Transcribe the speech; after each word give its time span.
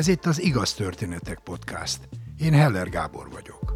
Ez 0.00 0.08
itt 0.08 0.26
az 0.26 0.42
Igaz 0.42 0.74
Történetek 0.74 1.38
Podcast. 1.38 2.08
Én 2.38 2.52
Heller 2.52 2.88
Gábor 2.88 3.30
vagyok. 3.30 3.74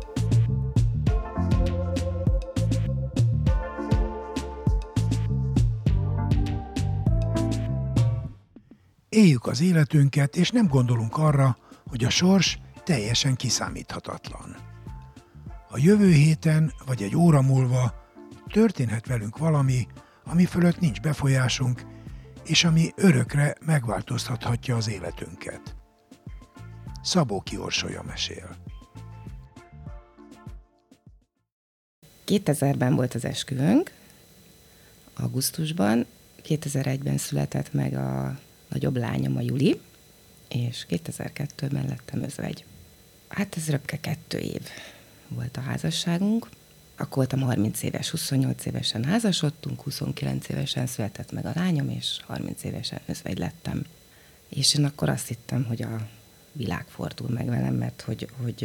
Éljük 9.08 9.46
az 9.46 9.60
életünket, 9.60 10.36
és 10.36 10.50
nem 10.50 10.66
gondolunk 10.66 11.16
arra, 11.16 11.56
hogy 11.88 12.04
a 12.04 12.10
sors 12.10 12.58
teljesen 12.84 13.34
kiszámíthatatlan. 13.34 14.56
A 15.68 15.78
jövő 15.78 16.12
héten 16.12 16.72
vagy 16.86 17.02
egy 17.02 17.16
óra 17.16 17.42
múlva 17.42 17.94
történhet 18.52 19.06
velünk 19.06 19.38
valami, 19.38 19.86
ami 20.24 20.44
fölött 20.44 20.80
nincs 20.80 21.00
befolyásunk, 21.00 21.86
és 22.44 22.64
ami 22.64 22.92
örökre 22.96 23.56
megváltoztathatja 23.60 24.76
az 24.76 24.88
életünket. 24.88 25.83
Szabó 27.04 27.40
Kiorsolya 27.40 28.02
mesél. 28.02 28.56
2000-ben 32.26 32.94
volt 32.94 33.14
az 33.14 33.24
esküvőnk, 33.24 33.92
augusztusban, 35.14 36.06
2001-ben 36.44 37.18
született 37.18 37.72
meg 37.72 37.94
a 37.94 38.38
nagyobb 38.68 38.96
lányom, 38.96 39.36
a 39.36 39.40
Juli, 39.40 39.80
és 40.48 40.86
2002-ben 40.88 41.86
lettem 41.86 42.22
özvegy. 42.22 42.64
Hát 43.28 43.56
ez 43.56 43.68
röpke 43.68 44.00
kettő 44.00 44.38
év 44.38 44.62
volt 45.28 45.56
a 45.56 45.60
házasságunk. 45.60 46.48
Akkor 46.96 47.16
voltam 47.16 47.40
30 47.40 47.82
éves, 47.82 48.10
28 48.10 48.64
évesen 48.64 49.04
házasodtunk, 49.04 49.80
29 49.80 50.48
évesen 50.48 50.86
született 50.86 51.32
meg 51.32 51.46
a 51.46 51.52
lányom, 51.54 51.88
és 51.88 52.18
30 52.26 52.64
évesen 52.64 53.00
özvegy 53.06 53.38
lettem. 53.38 53.84
És 54.48 54.74
én 54.74 54.84
akkor 54.84 55.08
azt 55.08 55.28
hittem, 55.28 55.64
hogy 55.64 55.82
a 55.82 56.08
világ 56.54 56.84
fordul 56.88 57.28
meg 57.28 57.46
velem, 57.48 57.74
mert 57.74 58.00
hogy, 58.00 58.28
hogy 58.42 58.62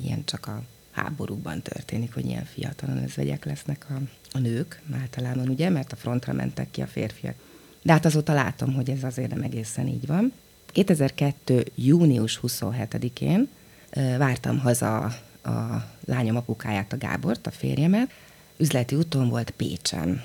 ilyen 0.00 0.24
csak 0.24 0.46
a 0.46 0.62
háborúkban 0.90 1.62
történik, 1.62 2.14
hogy 2.14 2.26
ilyen 2.26 2.44
fiatalon 2.44 3.02
özvegyek 3.02 3.44
lesznek 3.44 3.86
a, 3.90 4.00
a 4.36 4.38
nők, 4.38 4.82
általában 5.00 5.48
ugye, 5.48 5.68
mert 5.68 5.92
a 5.92 5.96
frontra 5.96 6.32
mentek 6.32 6.70
ki 6.70 6.82
a 6.82 6.86
férfiak. 6.86 7.34
De 7.82 7.92
hát 7.92 8.04
azóta 8.04 8.32
látom, 8.32 8.74
hogy 8.74 8.90
ez 8.90 9.04
azért 9.04 9.30
nem 9.30 9.42
egészen 9.42 9.86
így 9.86 10.06
van. 10.06 10.32
2002. 10.66 11.72
június 11.74 12.40
27-én 12.42 13.48
uh, 13.96 14.16
vártam 14.16 14.58
haza 14.58 14.96
a 15.42 15.86
lányom 16.04 16.36
apukáját, 16.36 16.92
a 16.92 16.98
Gábort, 16.98 17.46
a 17.46 17.50
férjemet. 17.50 18.10
Üzleti 18.56 18.94
úton 18.94 19.28
volt 19.28 19.50
Pécsen, 19.50 20.22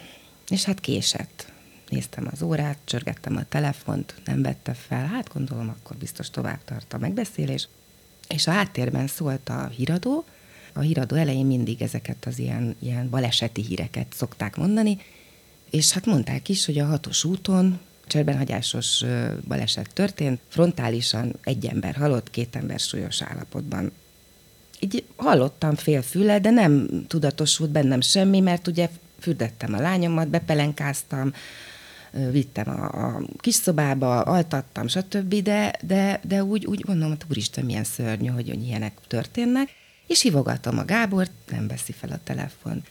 és 0.49 0.63
hát 0.63 0.79
késett. 0.79 1.51
Néztem 1.89 2.27
az 2.31 2.41
órát, 2.41 2.77
csörgettem 2.83 3.35
a 3.35 3.43
telefont, 3.49 4.15
nem 4.25 4.41
vette 4.41 4.73
fel, 4.73 5.05
hát 5.05 5.33
gondolom, 5.33 5.69
akkor 5.69 5.97
biztos 5.97 6.29
tovább 6.29 6.63
tart 6.65 6.93
a 6.93 6.97
megbeszélés. 6.97 7.67
És 8.27 8.47
a 8.47 8.51
háttérben 8.51 9.07
szólt 9.07 9.49
a 9.49 9.67
híradó, 9.67 10.25
a 10.73 10.79
híradó 10.79 11.15
elején 11.15 11.45
mindig 11.45 11.81
ezeket 11.81 12.25
az 12.25 12.39
ilyen, 12.39 12.75
ilyen 12.79 13.09
baleseti 13.09 13.61
híreket 13.61 14.07
szokták 14.15 14.55
mondani, 14.55 14.97
és 15.69 15.91
hát 15.91 16.05
mondták 16.05 16.49
is, 16.49 16.65
hogy 16.65 16.79
a 16.79 16.85
hatos 16.85 17.23
úton 17.23 17.79
cserbenhagyásos 18.07 19.03
baleset 19.47 19.93
történt, 19.93 20.39
frontálisan 20.47 21.35
egy 21.43 21.65
ember 21.65 21.95
halott, 21.95 22.29
két 22.29 22.55
ember 22.55 22.79
súlyos 22.79 23.21
állapotban. 23.21 23.91
Így 24.79 25.03
hallottam 25.15 25.75
félfüle, 25.75 26.39
de 26.39 26.49
nem 26.49 26.87
tudatosult 27.07 27.69
bennem 27.69 28.01
semmi, 28.01 28.39
mert 28.39 28.67
ugye 28.67 28.89
fürdettem 29.19 29.73
a 29.73 29.79
lányomat, 29.79 30.27
bepelenkáztam, 30.27 31.33
vittem 32.11 32.69
a, 32.69 33.05
a 33.05 33.21
kis 33.37 33.55
szobába, 33.55 34.21
altattam, 34.21 34.87
stb., 34.87 35.35
de, 35.35 35.75
de, 35.81 36.19
de 36.23 36.43
úgy, 36.43 36.65
úgy 36.65 36.79
gondolom, 36.79 37.09
hogy 37.09 37.25
úristen, 37.29 37.65
milyen 37.65 37.83
szörnyű, 37.83 38.27
hogy, 38.27 38.49
hogy 38.49 38.63
ilyenek 38.63 38.97
történnek, 39.07 39.69
és 40.07 40.21
hívogatom 40.21 40.77
a 40.77 40.85
Gábort, 40.85 41.31
nem 41.49 41.67
veszi 41.67 41.91
fel 41.91 42.09
a 42.09 42.19
telefon. 42.23 42.83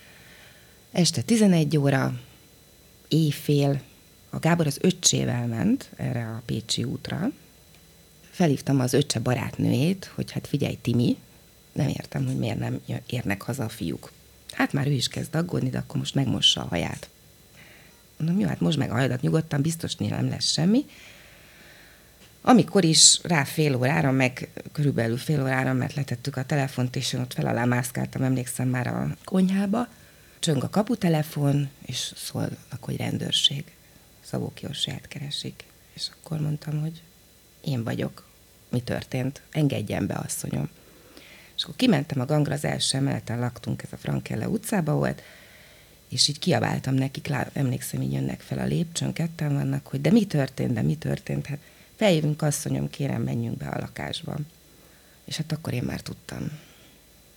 Este 0.91 1.23
11 1.23 1.77
óra, 1.77 2.21
éjfél, 3.09 3.81
a 4.31 4.39
Gábor 4.39 4.67
az 4.67 4.79
öccsével 4.81 5.47
ment 5.47 5.91
erre 5.97 6.27
a 6.27 6.43
Pécsi 6.45 6.85
útra, 6.85 7.31
felhívtam 8.31 8.81
az 8.81 8.93
öccse 8.93 9.19
barátnőjét, 9.19 10.11
hogy 10.15 10.31
hát 10.31 10.47
figyelj, 10.47 10.79
Timi, 10.83 11.17
nem 11.73 11.89
értem, 11.89 12.27
hogy 12.27 12.37
miért 12.37 12.59
nem 12.59 12.81
érnek 13.07 13.43
haza 13.43 13.65
a 13.65 13.69
fiúk. 13.69 14.13
Hát 14.53 14.73
már 14.73 14.87
ő 14.87 14.91
is 14.93 15.09
kezd 15.09 15.35
aggódni, 15.35 15.71
de 15.71 15.79
akkor 15.79 15.97
most 15.97 16.15
megmossa 16.15 16.61
a 16.61 16.67
haját. 16.67 17.09
Mondom, 18.19 18.39
jó, 18.39 18.47
hát 18.47 18.61
most 18.61 18.79
meg 18.79 18.91
a 18.91 18.95
hajadat 18.95 19.21
nyugodtan, 19.21 19.63
biztos 19.63 19.95
nem 19.95 20.29
lesz 20.29 20.53
semmi. 20.53 20.85
Amikor 22.41 22.85
is 22.85 23.21
rá 23.23 23.45
fél 23.45 23.75
órára, 23.75 24.11
meg 24.11 24.49
körülbelül 24.73 25.17
fél 25.17 25.43
órára, 25.43 25.73
mert 25.73 25.95
letettük 25.95 26.37
a 26.37 26.45
telefont, 26.45 26.97
és 26.97 27.13
én 27.13 27.21
ott 27.21 27.33
fel 27.33 27.47
alá 27.47 27.65
mászkáltam, 27.65 28.23
emlékszem 28.23 28.69
már 28.69 28.87
a 28.87 29.17
konyhába, 29.25 29.89
csöng 30.39 30.65
a 30.65 30.69
kaputelefon, 30.69 31.69
és 31.87 32.13
szólnak, 32.17 32.79
hogy 32.81 32.97
rendőrség. 32.97 33.65
Szabó 34.25 34.53
Kiosaját 34.55 35.09
keresik. 35.09 35.65
És 35.93 36.09
akkor 36.13 36.41
mondtam, 36.41 36.81
hogy 36.81 37.03
én 37.65 37.85
vagyok. 37.85 38.27
Mi 38.69 38.81
történt? 38.81 39.43
Engedjen 39.51 40.07
be, 40.07 40.15
asszonyom. 40.15 40.69
És 41.57 41.63
akkor 41.63 41.77
kimentem 41.77 42.21
a 42.21 42.25
gangra, 42.25 42.55
az 42.55 42.65
első 42.65 42.97
emeleten 42.97 43.39
laktunk, 43.39 43.83
ez 43.83 43.93
a 43.93 43.97
Frankelle 43.97 44.49
utcába 44.49 44.95
volt, 44.95 45.23
és 46.09 46.29
így 46.29 46.39
kiabáltam 46.39 46.95
nekik, 46.95 47.27
lá, 47.27 47.49
emlékszem, 47.53 48.03
így 48.03 48.13
jönnek 48.13 48.41
fel 48.41 48.59
a 48.59 48.65
lépcsőn, 48.65 49.13
ketten 49.13 49.53
vannak, 49.55 49.87
hogy 49.87 50.01
de 50.01 50.11
mi 50.11 50.27
történt, 50.27 50.73
de 50.73 50.83
mi 50.83 50.97
történt, 50.97 51.47
hát 51.47 51.59
feljövünk, 51.97 52.43
asszonyom, 52.43 52.91
kérem, 52.91 53.23
menjünk 53.23 53.57
be 53.57 53.67
a 53.67 53.79
lakásba. 53.79 54.37
És 55.25 55.37
hát 55.37 55.53
akkor 55.53 55.73
én 55.73 55.83
már 55.83 56.01
tudtam. 56.01 56.51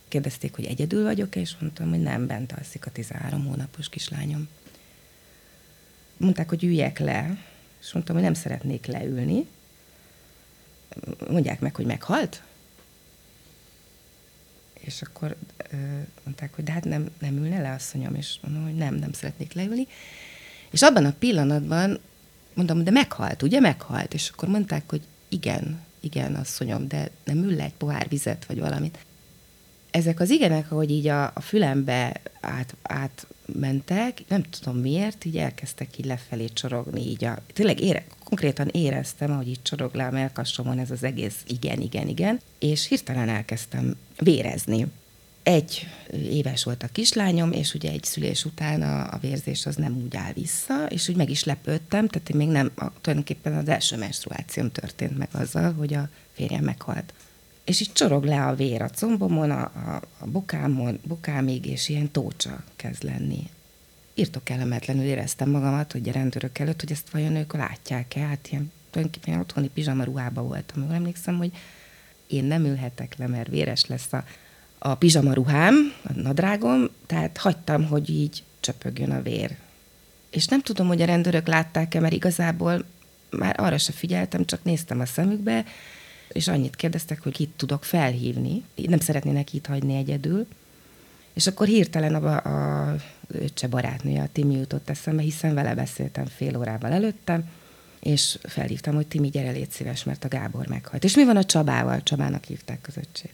Kérdezték, 0.08 0.54
hogy 0.54 0.64
egyedül 0.64 1.02
vagyok, 1.02 1.36
és 1.36 1.56
mondtam, 1.60 1.88
hogy 1.88 2.00
nem, 2.02 2.26
bent 2.26 2.52
alszik 2.52 2.86
a 2.86 2.90
13 2.90 3.46
hónapos 3.46 3.88
kislányom. 3.88 4.48
Mondták, 6.16 6.48
hogy 6.48 6.64
üljek 6.64 6.98
le, 6.98 7.38
és 7.80 7.92
mondtam, 7.92 8.14
hogy 8.14 8.24
nem 8.24 8.34
szeretnék 8.34 8.86
leülni. 8.86 9.46
Mondják 11.28 11.60
meg, 11.60 11.74
hogy 11.74 11.86
meghalt? 11.86 12.42
és 14.82 15.02
akkor 15.02 15.36
mondták, 16.24 16.54
hogy 16.54 16.64
de 16.64 16.72
hát 16.72 16.84
nem, 16.84 17.10
nem 17.20 17.36
ülne 17.36 17.60
le, 17.60 17.72
asszonyom, 17.72 18.14
és 18.14 18.36
mondom, 18.42 18.62
hogy 18.62 18.74
nem, 18.74 18.94
nem 18.94 19.12
szeretnék 19.12 19.52
leülni. 19.52 19.86
És 20.70 20.82
abban 20.82 21.04
a 21.04 21.14
pillanatban 21.18 21.98
mondom, 22.54 22.84
de 22.84 22.90
meghalt, 22.90 23.42
ugye 23.42 23.60
meghalt? 23.60 24.14
És 24.14 24.28
akkor 24.28 24.48
mondták, 24.48 24.90
hogy 24.90 25.02
igen, 25.28 25.80
igen, 26.00 26.34
asszonyom, 26.34 26.88
de 26.88 27.10
nem 27.24 27.38
ül 27.38 27.56
le 27.56 27.64
egy 27.64 27.74
pohár 27.74 28.08
vizet, 28.08 28.44
vagy 28.44 28.60
valamit. 28.60 28.98
Ezek 29.90 30.20
az 30.20 30.30
igenek, 30.30 30.72
ahogy 30.72 30.90
így 30.90 31.06
a, 31.06 31.24
a 31.24 31.40
fülembe 31.40 32.20
át, 32.40 32.74
átmentek, 32.82 34.22
nem 34.28 34.42
tudom 34.42 34.78
miért, 34.78 35.24
így 35.24 35.36
elkezdtek 35.36 35.98
így 35.98 36.04
lefelé 36.04 36.46
csorogni, 36.46 37.00
így 37.00 37.24
a, 37.24 37.38
tényleg 37.52 37.80
ére, 37.80 38.04
konkrétan 38.24 38.68
éreztem, 38.68 39.30
ahogy 39.30 39.48
így 39.48 39.62
csorog 39.62 39.94
le 39.94 40.06
a 40.06 40.10
melkasomon 40.10 40.78
ez 40.78 40.90
az 40.90 41.02
egész 41.02 41.42
igen, 41.46 41.80
igen, 41.80 42.08
igen, 42.08 42.40
és 42.58 42.86
hirtelen 42.86 43.28
elkezdtem 43.28 43.96
vérezni. 44.18 44.86
Egy 45.42 45.86
éves 46.10 46.64
volt 46.64 46.82
a 46.82 46.88
kislányom, 46.92 47.52
és 47.52 47.74
ugye 47.74 47.90
egy 47.90 48.04
szülés 48.04 48.44
után 48.44 48.82
a, 48.82 49.12
a 49.12 49.18
vérzés 49.18 49.66
az 49.66 49.76
nem 49.76 49.96
úgy 49.96 50.16
áll 50.16 50.32
vissza, 50.32 50.86
és 50.86 51.08
úgy 51.08 51.16
meg 51.16 51.30
is 51.30 51.44
lepődtem, 51.44 52.08
tehát 52.08 52.28
én 52.28 52.36
még 52.36 52.48
nem, 52.48 52.70
a, 52.74 52.92
tulajdonképpen 53.00 53.54
az 53.54 53.68
első 53.68 53.96
menstruációm 53.96 54.72
történt 54.72 55.18
meg 55.18 55.28
azzal, 55.32 55.72
hogy 55.72 55.94
a 55.94 56.08
férjem 56.32 56.64
meghalt. 56.64 57.12
És 57.64 57.80
így 57.80 57.92
csorog 57.92 58.24
le 58.24 58.46
a 58.46 58.54
vér 58.54 58.82
a 58.82 58.90
combomon, 58.90 59.50
a, 59.50 59.62
a, 59.62 60.02
a 60.18 60.26
bukámon, 60.26 60.98
bukámig, 61.04 61.66
és 61.66 61.88
ilyen 61.88 62.10
tócsa 62.10 62.64
kezd 62.76 63.02
lenni. 63.02 63.50
Írtok 64.14 64.44
kellemetlenül 64.44 65.04
éreztem 65.04 65.50
magamat, 65.50 65.92
hogy 65.92 66.08
a 66.08 66.12
rendőrök 66.12 66.58
előtt, 66.58 66.80
hogy 66.80 66.92
ezt 66.92 67.10
vajon 67.10 67.36
ők 67.36 67.52
látják-e, 67.52 68.20
hát 68.20 68.48
ilyen 68.50 68.72
tulajdonképpen 68.90 69.40
otthoni 69.40 69.68
pizsama 69.68 70.04
ruhába 70.04 70.42
voltam. 70.42 70.90
Emlékszem, 70.90 71.36
hogy 71.36 71.52
én 72.26 72.44
nem 72.44 72.64
ülhetek 72.64 73.16
le, 73.16 73.26
mert 73.26 73.48
véres 73.48 73.86
lesz 73.86 74.12
a, 74.12 74.24
a 74.84 74.94
pizsama 74.94 75.32
ruhám, 75.32 75.94
a 76.02 76.12
nadrágom, 76.14 76.88
tehát 77.06 77.36
hagytam, 77.36 77.86
hogy 77.86 78.10
így 78.10 78.42
csöpögjön 78.60 79.10
a 79.10 79.22
vér. 79.22 79.56
És 80.30 80.46
nem 80.46 80.60
tudom, 80.60 80.86
hogy 80.86 81.02
a 81.02 81.04
rendőrök 81.04 81.46
látták-e, 81.46 82.00
mert 82.00 82.14
igazából 82.14 82.84
már 83.30 83.60
arra 83.60 83.78
se 83.78 83.92
figyeltem, 83.92 84.44
csak 84.44 84.64
néztem 84.64 85.00
a 85.00 85.06
szemükbe, 85.06 85.64
és 86.28 86.48
annyit 86.48 86.76
kérdeztek, 86.76 87.22
hogy 87.22 87.32
kit 87.32 87.50
tudok 87.56 87.84
felhívni. 87.84 88.62
Nem 88.74 88.98
szeretnének 88.98 89.52
itt 89.52 89.66
hagyni 89.66 89.96
egyedül. 89.96 90.46
És 91.32 91.46
akkor 91.46 91.66
hirtelen 91.66 92.14
a, 92.14 92.36
a 92.90 92.94
öccse 93.28 93.68
barátnője, 93.68 94.22
a 94.22 94.28
Timi 94.32 94.54
jutott 94.54 94.90
eszembe, 94.90 95.22
hiszen 95.22 95.54
vele 95.54 95.74
beszéltem 95.74 96.26
fél 96.26 96.56
órával 96.56 96.92
előtte, 96.92 97.44
és 98.00 98.38
felhívtam, 98.42 98.94
hogy 98.94 99.06
Timi, 99.06 99.28
gyere, 99.28 99.50
légy 99.50 99.70
szíves, 99.70 100.04
mert 100.04 100.24
a 100.24 100.28
Gábor 100.28 100.66
meghalt. 100.66 101.04
És 101.04 101.16
mi 101.16 101.24
van 101.24 101.36
a 101.36 101.44
Csabával? 101.44 102.02
Csabának 102.02 102.44
hívták 102.44 102.84
az 102.88 102.96
öcsét. 102.96 103.32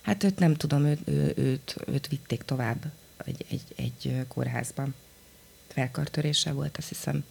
Hát 0.00 0.24
őt 0.24 0.38
nem 0.38 0.54
tudom, 0.54 0.84
őt, 0.84 1.00
ő, 1.04 1.32
őt, 1.36 1.76
őt 1.86 2.06
vitték 2.08 2.42
tovább 2.42 2.84
egy, 3.24 3.44
egy, 3.50 3.62
egy 3.76 4.24
kórházban. 4.28 4.94
Felkartörése 5.68 6.52
volt, 6.52 6.76
azt 6.76 6.88
hiszem. 6.88 7.24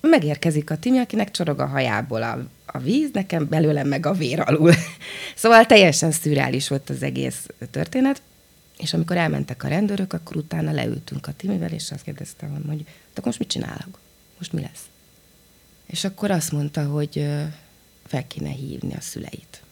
megérkezik 0.00 0.70
a 0.70 0.78
Timi, 0.78 0.98
akinek 0.98 1.30
csorog 1.30 1.60
a 1.60 1.66
hajából 1.66 2.22
a, 2.22 2.48
a 2.66 2.78
víz, 2.78 3.10
nekem 3.12 3.48
belőlem 3.48 3.88
meg 3.88 4.06
a 4.06 4.12
vér 4.12 4.40
alul. 4.40 4.72
szóval 5.36 5.66
teljesen 5.66 6.10
szürreális 6.10 6.68
volt 6.68 6.90
az 6.90 7.02
egész 7.02 7.46
történet. 7.70 8.22
És 8.78 8.94
amikor 8.94 9.16
elmentek 9.16 9.64
a 9.64 9.68
rendőrök, 9.68 10.12
akkor 10.12 10.36
utána 10.36 10.72
leültünk 10.72 11.26
a 11.26 11.32
Timivel, 11.32 11.70
és 11.70 11.90
azt 11.90 12.02
kérdeztem, 12.02 12.64
hogy 12.66 12.84
de 13.14 13.20
most 13.24 13.38
mit 13.38 13.48
csinálok? 13.48 13.98
Most 14.38 14.52
mi 14.52 14.60
lesz? 14.60 14.82
És 15.86 16.04
akkor 16.04 16.30
azt 16.30 16.52
mondta, 16.52 16.84
hogy 16.84 17.26
fel 18.06 18.26
kéne 18.26 18.50
hívni 18.50 18.94
a 18.94 19.00
szüleit. 19.00 19.62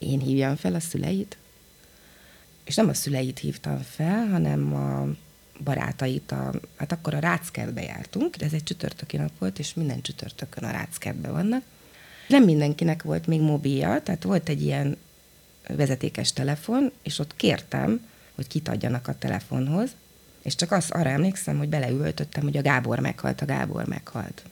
Én 0.00 0.20
hívjam 0.20 0.56
fel 0.56 0.74
a 0.74 0.80
szüleit? 0.80 1.36
És 2.64 2.74
nem 2.74 2.88
a 2.88 2.94
szüleit 2.94 3.38
hívtam 3.38 3.78
fel, 3.78 4.26
hanem 4.26 4.74
a 4.74 5.06
barátait, 5.64 6.32
a, 6.32 6.52
hát 6.76 6.92
akkor 6.92 7.14
a 7.14 7.18
Ráckertbe 7.18 7.82
jártunk, 7.82 8.36
de 8.36 8.44
ez 8.44 8.52
egy 8.52 8.62
csütörtöki 8.62 9.16
nap 9.16 9.30
volt, 9.38 9.58
és 9.58 9.74
minden 9.74 10.02
csütörtökön 10.02 10.64
a 10.64 10.70
Ráckertbe 10.70 11.30
vannak. 11.30 11.62
Nem 12.28 12.44
mindenkinek 12.44 13.02
volt 13.02 13.26
még 13.26 13.40
mobilja, 13.40 14.02
tehát 14.02 14.22
volt 14.22 14.48
egy 14.48 14.62
ilyen 14.62 14.96
vezetékes 15.68 16.32
telefon, 16.32 16.92
és 17.02 17.18
ott 17.18 17.36
kértem, 17.36 18.06
hogy 18.34 18.46
kit 18.46 18.68
adjanak 18.68 19.08
a 19.08 19.18
telefonhoz, 19.18 19.90
és 20.42 20.54
csak 20.54 20.72
azt 20.72 20.90
arra 20.90 21.08
emlékszem, 21.08 21.58
hogy 21.58 21.68
beleültöttem, 21.68 22.42
hogy 22.42 22.56
a 22.56 22.62
Gábor 22.62 22.98
meghalt, 22.98 23.40
a 23.40 23.46
Gábor 23.46 23.86
meghalt. 23.86 24.42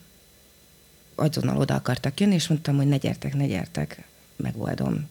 Azonnal 1.15 1.57
oda 1.57 1.75
akartak 1.75 2.19
jönni, 2.19 2.33
és 2.33 2.47
mondtam, 2.47 2.75
hogy 2.75 2.87
ne 2.87 2.97
gyertek, 2.97 3.33
ne 3.33 3.47
gyertek, 3.47 4.03
megoldom. 4.35 5.09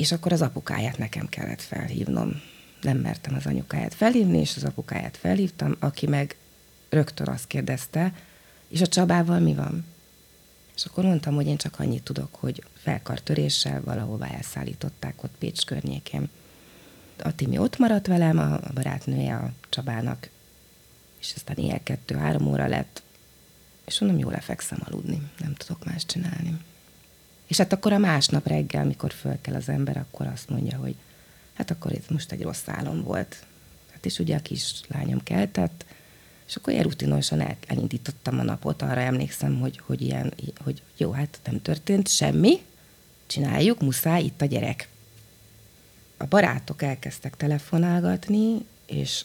És 0.00 0.12
akkor 0.12 0.32
az 0.32 0.42
apukáját 0.42 0.98
nekem 0.98 1.28
kellett 1.28 1.62
felhívnom. 1.62 2.40
Nem 2.82 2.98
mertem 2.98 3.34
az 3.34 3.46
anyukáját 3.46 3.94
felhívni, 3.94 4.38
és 4.38 4.56
az 4.56 4.64
apukáját 4.64 5.16
felhívtam, 5.16 5.76
aki 5.78 6.06
meg 6.06 6.36
rögtön 6.88 7.28
azt 7.28 7.46
kérdezte, 7.46 8.14
és 8.68 8.80
a 8.80 8.86
Csabával 8.86 9.38
mi 9.38 9.54
van? 9.54 9.84
És 10.76 10.84
akkor 10.84 11.04
mondtam, 11.04 11.34
hogy 11.34 11.46
én 11.46 11.56
csak 11.56 11.78
annyit 11.78 12.02
tudok, 12.02 12.34
hogy 12.34 12.64
felkartöréssel 12.74 13.82
valahová 13.84 14.28
elszállították 14.28 15.22
ott 15.22 15.34
Pécs 15.38 15.64
környékén 15.64 16.28
a 17.22 17.34
Timi 17.34 17.58
ott 17.58 17.78
maradt 17.78 18.06
velem, 18.06 18.38
a, 18.38 18.58
barátnője 18.74 19.36
a 19.36 19.52
Csabának, 19.68 20.28
és 21.18 21.32
aztán 21.36 21.56
ilyen 21.56 21.82
kettő-három 21.82 22.46
óra 22.46 22.66
lett, 22.66 23.02
és 23.84 24.00
mondom, 24.00 24.18
jól 24.18 24.32
lefekszem 24.32 24.78
aludni, 24.84 25.30
nem 25.38 25.54
tudok 25.54 25.84
más 25.84 26.06
csinálni. 26.06 26.58
És 27.50 27.56
hát 27.56 27.72
akkor 27.72 27.92
a 27.92 27.98
másnap 27.98 28.46
reggel, 28.46 28.84
mikor 28.84 29.12
föl 29.12 29.40
kell 29.40 29.54
az 29.54 29.68
ember, 29.68 29.96
akkor 29.96 30.26
azt 30.26 30.48
mondja, 30.48 30.78
hogy 30.78 30.94
hát 31.52 31.70
akkor 31.70 31.92
ez 31.92 32.04
most 32.08 32.32
egy 32.32 32.42
rossz 32.42 32.68
álom 32.68 33.02
volt. 33.02 33.44
Hát 33.92 34.06
és 34.06 34.18
ugye 34.18 34.36
a 34.36 34.42
kis 34.42 34.80
lányom 34.88 35.22
keltett, 35.22 35.84
és 36.46 36.56
akkor 36.56 36.72
ilyen 36.72 36.84
rutinosan 36.84 37.40
el, 37.40 37.56
elindítottam 37.66 38.38
a 38.38 38.42
napot, 38.42 38.82
arra 38.82 39.00
emlékszem, 39.00 39.60
hogy, 39.60 39.80
hogy 39.86 40.00
ilyen, 40.00 40.34
hogy 40.64 40.82
jó, 40.96 41.10
hát 41.10 41.40
nem 41.44 41.62
történt 41.62 42.08
semmi, 42.08 42.62
csináljuk, 43.26 43.80
muszáj, 43.80 44.22
itt 44.22 44.40
a 44.40 44.44
gyerek 44.44 44.88
a 46.16 46.26
barátok 46.26 46.82
elkezdtek 46.82 47.36
telefonálgatni, 47.36 48.64
és 48.86 49.24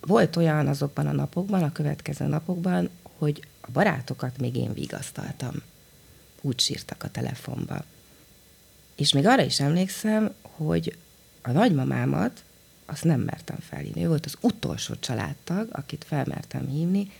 volt 0.00 0.36
olyan 0.36 0.68
azokban 0.68 1.06
a 1.06 1.12
napokban, 1.12 1.62
a 1.62 1.72
következő 1.72 2.26
napokban, 2.26 2.90
hogy 3.02 3.46
a 3.60 3.70
barátokat 3.70 4.38
még 4.38 4.56
én 4.56 4.72
vigasztaltam. 4.72 5.62
Úgy 6.46 6.60
sírtak 6.60 7.02
a 7.02 7.10
telefonba. 7.10 7.84
És 8.94 9.12
még 9.12 9.26
arra 9.26 9.42
is 9.42 9.60
emlékszem, 9.60 10.34
hogy 10.42 10.96
a 11.42 11.50
nagymamámat 11.50 12.42
azt 12.86 13.04
nem 13.04 13.20
mertem 13.20 13.58
felhívni. 13.68 14.04
Ő 14.04 14.08
volt 14.08 14.26
az 14.26 14.36
utolsó 14.40 14.94
családtag, 15.00 15.68
akit 15.72 16.04
felmertem 16.08 16.68
hívni, 16.68 17.10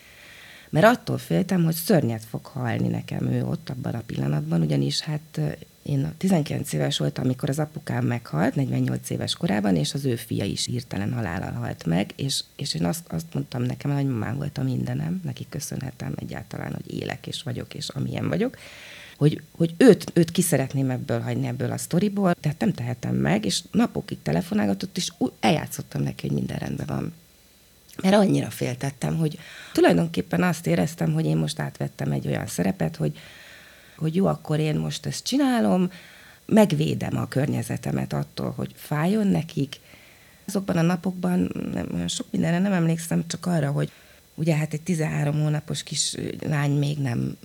mert 0.71 0.87
attól 0.87 1.19
féltem, 1.19 1.65
hogy 1.65 1.75
szörnyet 1.75 2.25
fog 2.25 2.47
halni 2.47 2.89
nekem 2.89 3.27
ő 3.27 3.45
ott 3.45 3.69
abban 3.69 3.95
a 3.95 4.03
pillanatban, 4.07 4.61
ugyanis 4.61 5.01
hát 5.01 5.41
én 5.83 6.15
19 6.19 6.73
éves 6.73 6.99
voltam, 6.99 7.25
amikor 7.25 7.49
az 7.49 7.59
apukám 7.59 8.05
meghalt, 8.05 8.55
48 8.55 9.11
éves 9.11 9.35
korában, 9.35 9.77
és 9.77 9.95
az 9.95 10.05
ő 10.05 10.17
fia 10.17 10.45
is 10.45 10.67
írtelen 10.67 11.13
halállal 11.13 11.53
halt 11.53 11.87
meg, 11.87 12.11
és, 12.17 12.45
és 12.57 12.75
én 12.75 12.85
azt, 12.85 13.13
azt 13.13 13.35
mondtam 13.35 13.63
nekem, 13.63 13.95
hogy 13.95 14.07
mamám 14.07 14.37
volt 14.37 14.59
a 14.59 14.63
mindenem, 14.63 15.21
neki 15.25 15.47
köszönhetem 15.49 16.13
egyáltalán, 16.17 16.73
hogy 16.73 17.01
élek 17.01 17.27
és 17.27 17.43
vagyok, 17.43 17.75
és 17.75 17.89
amilyen 17.89 18.29
vagyok, 18.29 18.57
hogy, 19.17 19.43
hogy 19.57 19.75
őt, 19.77 20.11
őt 20.15 20.31
ki 20.31 20.43
szeretném 20.43 20.91
ebből 20.91 21.21
hagyni, 21.21 21.47
ebből 21.47 21.73
a 21.73 21.79
sztoriból, 21.79 22.35
tehát 22.41 22.59
nem 22.59 22.73
tehetem 22.73 23.15
meg, 23.15 23.45
és 23.45 23.63
napokig 23.71 24.19
telefonálgatott, 24.23 24.97
és 24.97 25.13
eljátszottam 25.41 26.03
neki, 26.03 26.27
hogy 26.27 26.37
minden 26.37 26.59
rendben 26.59 26.87
van. 26.87 27.13
Mert 28.03 28.15
annyira 28.15 28.51
féltettem, 28.51 29.17
hogy 29.17 29.39
tulajdonképpen 29.73 30.43
azt 30.43 30.67
éreztem, 30.67 31.13
hogy 31.13 31.27
én 31.27 31.37
most 31.37 31.59
átvettem 31.59 32.13
egy 32.13 32.27
olyan 32.27 32.47
szerepet, 32.47 32.97
hogy 32.97 33.19
hogy 33.97 34.15
jó, 34.15 34.27
akkor 34.27 34.59
én 34.59 34.77
most 34.77 35.07
ezt 35.07 35.25
csinálom, 35.25 35.91
megvédem 36.47 37.17
a 37.17 37.29
környezetemet 37.29 38.13
attól, 38.13 38.53
hogy 38.57 38.71
fájjon 38.75 39.27
nekik. 39.27 39.81
Azokban 40.47 40.77
a 40.77 40.83
napokban 40.83 41.51
nem, 41.73 41.89
olyan 41.95 42.09
sok 42.09 42.27
mindenre 42.31 42.59
nem 42.59 42.73
emlékszem, 42.73 43.27
csak 43.27 43.47
arra, 43.47 43.71
hogy 43.71 43.91
ugye 44.35 44.57
hát 44.57 44.73
egy 44.73 44.83
13 44.83 45.41
hónapos 45.41 45.83
kis 45.83 46.17
lány 46.41 46.71
még 46.79 46.99
nem, 46.99 47.37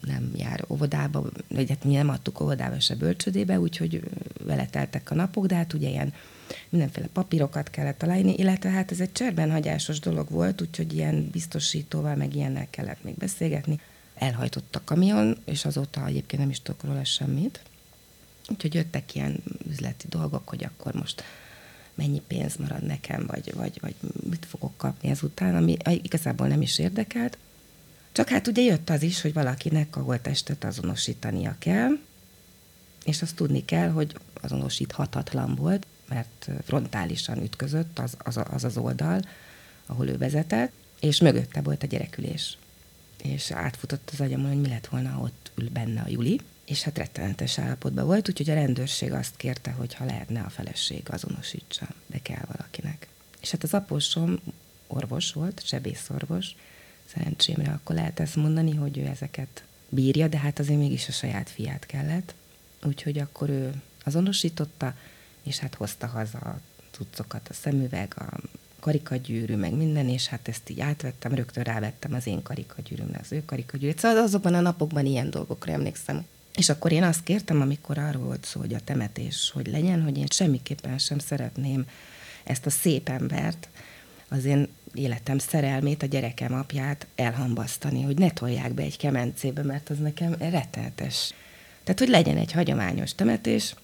nem 0.00 0.30
jár 0.36 0.64
óvodába, 0.68 1.30
vagy 1.48 1.68
hát 1.68 1.84
mi 1.84 1.92
nem 1.92 2.08
adtuk 2.08 2.40
óvodába 2.40 2.80
se 2.80 2.94
bölcsödébe, 2.94 3.60
úgyhogy 3.60 4.02
vele 4.44 4.66
teltek 4.66 5.10
a 5.10 5.14
napok, 5.14 5.46
de 5.46 5.54
hát 5.54 5.72
ugye 5.72 5.88
ilyen 5.88 6.12
mindenféle 6.68 7.06
papírokat 7.12 7.70
kellett 7.70 7.98
találni, 7.98 8.34
illetve 8.34 8.70
hát 8.70 8.90
ez 8.90 9.00
egy 9.00 9.12
cserbenhagyásos 9.12 10.00
dolog 10.00 10.30
volt, 10.30 10.60
úgyhogy 10.60 10.92
ilyen 10.92 11.28
biztosítóval, 11.32 12.14
meg 12.14 12.34
ilyennel 12.34 12.66
kellett 12.70 13.04
még 13.04 13.14
beszélgetni 13.14 13.80
elhajtott 14.14 14.76
a 14.76 14.80
kamion, 14.84 15.36
és 15.44 15.64
azóta 15.64 16.06
egyébként 16.06 16.42
nem 16.42 16.50
is 16.50 16.62
tudok 16.62 16.84
róla 16.84 17.04
semmit. 17.04 17.60
Úgyhogy 18.48 18.74
jöttek 18.74 19.14
ilyen 19.14 19.42
üzleti 19.68 20.06
dolgok, 20.08 20.48
hogy 20.48 20.64
akkor 20.64 20.94
most 20.94 21.22
mennyi 21.96 22.22
pénz 22.26 22.56
marad 22.56 22.82
nekem, 22.82 23.26
vagy, 23.26 23.54
vagy, 23.54 23.78
vagy 23.80 23.94
mit 24.30 24.46
fogok 24.48 24.76
kapni 24.76 25.08
ezután, 25.08 25.56
ami 25.56 25.76
igazából 25.84 26.46
nem 26.46 26.62
is 26.62 26.78
érdekelt. 26.78 27.38
Csak 28.12 28.28
hát 28.28 28.46
ugye 28.46 28.62
jött 28.62 28.90
az 28.90 29.02
is, 29.02 29.20
hogy 29.20 29.32
valakinek 29.32 29.96
a 29.96 30.00
holttestet 30.00 30.64
azonosítania 30.64 31.56
kell, 31.58 31.90
és 33.04 33.22
azt 33.22 33.34
tudni 33.34 33.64
kell, 33.64 33.90
hogy 33.90 34.16
azonosíthatatlan 34.40 35.54
volt, 35.54 35.86
mert 36.08 36.48
frontálisan 36.64 37.42
ütközött 37.42 37.98
az 37.98 38.16
az, 38.18 38.40
az, 38.50 38.64
az 38.64 38.76
oldal, 38.76 39.20
ahol 39.86 40.08
ő 40.08 40.16
vezetett, 40.18 40.72
és 41.00 41.20
mögötte 41.20 41.60
volt 41.60 41.82
a 41.82 41.86
gyerekülés 41.86 42.56
és 43.22 43.50
átfutott 43.50 44.10
az 44.12 44.20
agyamon, 44.20 44.48
hogy 44.48 44.60
mi 44.60 44.68
lett 44.68 44.86
volna, 44.86 45.18
ott 45.22 45.50
ül 45.54 45.68
benne 45.70 46.00
a 46.00 46.08
Juli, 46.08 46.40
és 46.66 46.82
hát 46.82 46.98
rettenetes 46.98 47.58
állapotban 47.58 48.06
volt, 48.06 48.28
úgyhogy 48.28 48.50
a 48.50 48.54
rendőrség 48.54 49.12
azt 49.12 49.36
kérte, 49.36 49.70
hogy 49.70 49.94
ha 49.94 50.04
lehetne 50.04 50.40
a 50.40 50.48
feleség 50.48 51.02
azonosítsa, 51.10 51.86
de 52.06 52.18
kell 52.22 52.44
valakinek. 52.46 53.08
És 53.40 53.50
hát 53.50 53.62
az 53.62 53.74
aposom 53.74 54.40
orvos 54.86 55.32
volt, 55.32 55.62
sebészorvos, 55.64 56.46
szerencsémre 57.14 57.72
akkor 57.72 57.94
lehet 57.94 58.20
ezt 58.20 58.36
mondani, 58.36 58.74
hogy 58.74 58.98
ő 58.98 59.04
ezeket 59.04 59.64
bírja, 59.88 60.28
de 60.28 60.38
hát 60.38 60.58
azért 60.58 60.78
mégis 60.78 61.08
a 61.08 61.12
saját 61.12 61.50
fiát 61.50 61.86
kellett. 61.86 62.34
Úgyhogy 62.82 63.18
akkor 63.18 63.48
ő 63.48 63.82
azonosította, 64.04 64.94
és 65.42 65.58
hát 65.58 65.74
hozta 65.74 66.06
haza 66.06 66.38
a 66.38 66.60
cuccokat, 66.90 67.48
a 67.48 67.52
szemüveg, 67.52 68.14
a 68.16 68.40
karikagyűrű, 68.80 69.56
meg 69.56 69.72
minden, 69.72 70.08
és 70.08 70.26
hát 70.26 70.48
ezt 70.48 70.70
így 70.70 70.80
átvettem, 70.80 71.34
rögtön 71.34 71.64
rávettem 71.64 72.12
az 72.14 72.26
én 72.26 72.42
karikagyűrűmre, 72.42 73.18
az 73.22 73.32
ő 73.32 73.44
karikagyűrűt. 73.44 73.98
Szóval 73.98 74.22
azokban 74.22 74.54
a 74.54 74.60
napokban 74.60 75.06
ilyen 75.06 75.30
dolgokra 75.30 75.72
emlékszem. 75.72 76.26
És 76.56 76.68
akkor 76.68 76.92
én 76.92 77.02
azt 77.02 77.22
kértem, 77.22 77.60
amikor 77.60 77.98
arról 77.98 78.22
volt 78.22 78.44
szó, 78.44 78.60
hogy 78.60 78.74
a 78.74 78.80
temetés 78.84 79.50
hogy 79.54 79.66
legyen, 79.66 80.02
hogy 80.02 80.18
én 80.18 80.26
semmiképpen 80.28 80.98
sem 80.98 81.18
szeretném 81.18 81.86
ezt 82.44 82.66
a 82.66 82.70
szép 82.70 83.08
embert, 83.08 83.68
az 84.28 84.44
én 84.44 84.68
életem 84.94 85.38
szerelmét, 85.38 86.02
a 86.02 86.06
gyerekem 86.06 86.54
apját 86.54 87.06
elhambasztani, 87.14 88.02
hogy 88.02 88.18
ne 88.18 88.30
tolják 88.30 88.72
be 88.72 88.82
egy 88.82 88.96
kemencébe, 88.96 89.62
mert 89.62 89.88
az 89.90 89.98
nekem 89.98 90.34
rettenetes. 90.38 91.32
Tehát, 91.84 92.00
hogy 92.00 92.08
legyen 92.08 92.36
egy 92.36 92.52
hagyományos 92.52 93.14
temetés, 93.14 93.74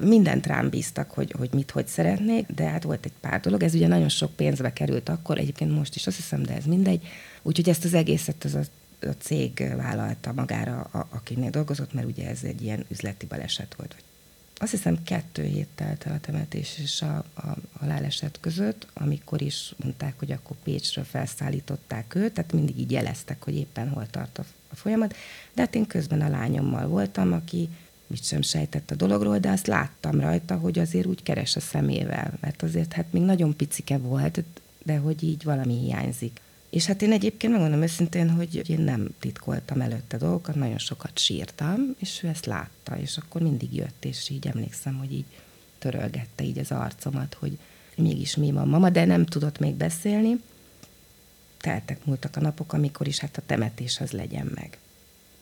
mindent 0.00 0.46
rám 0.46 0.68
bíztak, 0.68 1.10
hogy, 1.10 1.34
hogy 1.38 1.48
mit, 1.52 1.70
hogy 1.70 1.86
szeretnék, 1.86 2.46
de 2.46 2.64
hát 2.64 2.82
volt 2.82 3.04
egy 3.04 3.12
pár 3.20 3.40
dolog, 3.40 3.62
ez 3.62 3.74
ugye 3.74 3.86
nagyon 3.86 4.08
sok 4.08 4.36
pénzbe 4.36 4.72
került 4.72 5.08
akkor, 5.08 5.38
egyébként 5.38 5.74
most 5.74 5.94
is 5.94 6.06
azt 6.06 6.16
hiszem, 6.16 6.42
de 6.42 6.54
ez 6.54 6.64
mindegy. 6.64 7.06
Úgyhogy 7.42 7.68
ezt 7.68 7.84
az 7.84 7.94
egészet 7.94 8.44
az 8.44 8.54
a, 8.54 8.60
a 9.00 9.14
cég 9.18 9.74
vállalta 9.76 10.32
magára, 10.32 10.80
a, 10.80 11.06
akinél 11.10 11.50
dolgozott, 11.50 11.92
mert 11.92 12.06
ugye 12.06 12.28
ez 12.28 12.42
egy 12.42 12.62
ilyen 12.62 12.84
üzleti 12.88 13.26
baleset 13.26 13.74
volt. 13.74 13.96
Azt 14.56 14.70
hiszem 14.70 15.02
kettő 15.02 15.42
hét 15.42 15.68
telt 15.74 16.06
el 16.06 16.12
a 16.14 16.20
temetés 16.20 16.78
és 16.78 17.02
a, 17.02 17.16
a 17.34 17.56
haláleset 17.78 18.38
között, 18.40 18.86
amikor 18.92 19.42
is 19.42 19.74
mondták, 19.82 20.18
hogy 20.18 20.32
akkor 20.32 20.56
Pécsről 20.62 21.04
felszállították 21.04 22.14
őt, 22.14 22.32
tehát 22.32 22.52
mindig 22.52 22.78
így 22.78 22.90
jeleztek, 22.90 23.42
hogy 23.42 23.54
éppen 23.54 23.88
hol 23.88 24.06
tart 24.10 24.38
a, 24.38 24.44
a 24.68 24.74
folyamat. 24.74 25.14
De 25.52 25.62
hát 25.62 25.74
én 25.74 25.86
közben 25.86 26.20
a 26.20 26.28
lányommal 26.28 26.86
voltam, 26.86 27.32
aki 27.32 27.68
mit 28.06 28.24
sem 28.24 28.42
sejtett 28.42 28.90
a 28.90 28.94
dologról, 28.94 29.38
de 29.38 29.50
azt 29.50 29.66
láttam 29.66 30.20
rajta, 30.20 30.56
hogy 30.56 30.78
azért 30.78 31.06
úgy 31.06 31.22
keres 31.22 31.56
a 31.56 31.60
szemével, 31.60 32.38
mert 32.40 32.62
azért 32.62 32.92
hát 32.92 33.12
még 33.12 33.22
nagyon 33.22 33.56
picike 33.56 33.98
volt, 33.98 34.42
de 34.82 34.96
hogy 34.96 35.22
így 35.22 35.44
valami 35.44 35.78
hiányzik. 35.78 36.40
És 36.70 36.86
hát 36.86 37.02
én 37.02 37.12
egyébként 37.12 37.52
megmondom 37.52 37.82
őszintén, 37.82 38.30
hogy 38.30 38.70
én 38.70 38.80
nem 38.80 39.08
titkoltam 39.18 39.80
előtte 39.80 40.16
dolgokat, 40.16 40.54
nagyon 40.54 40.78
sokat 40.78 41.18
sírtam, 41.18 41.94
és 41.98 42.22
ő 42.22 42.28
ezt 42.28 42.46
látta, 42.46 42.98
és 42.98 43.16
akkor 43.16 43.42
mindig 43.42 43.74
jött, 43.74 44.04
és 44.04 44.28
így 44.28 44.46
emlékszem, 44.46 44.98
hogy 44.98 45.12
így 45.12 45.24
törölgette 45.78 46.44
így 46.44 46.58
az 46.58 46.70
arcomat, 46.70 47.34
hogy 47.34 47.58
mégis 47.96 48.36
mi 48.36 48.52
van 48.52 48.68
mama, 48.68 48.90
de 48.90 49.04
nem 49.04 49.24
tudott 49.24 49.58
még 49.58 49.74
beszélni. 49.74 50.40
Teltek 51.60 52.04
múltak 52.04 52.36
a 52.36 52.40
napok, 52.40 52.72
amikor 52.72 53.06
is 53.06 53.18
hát 53.18 53.36
a 53.36 53.42
temetés 53.46 54.00
az 54.00 54.10
legyen 54.10 54.50
meg. 54.54 54.78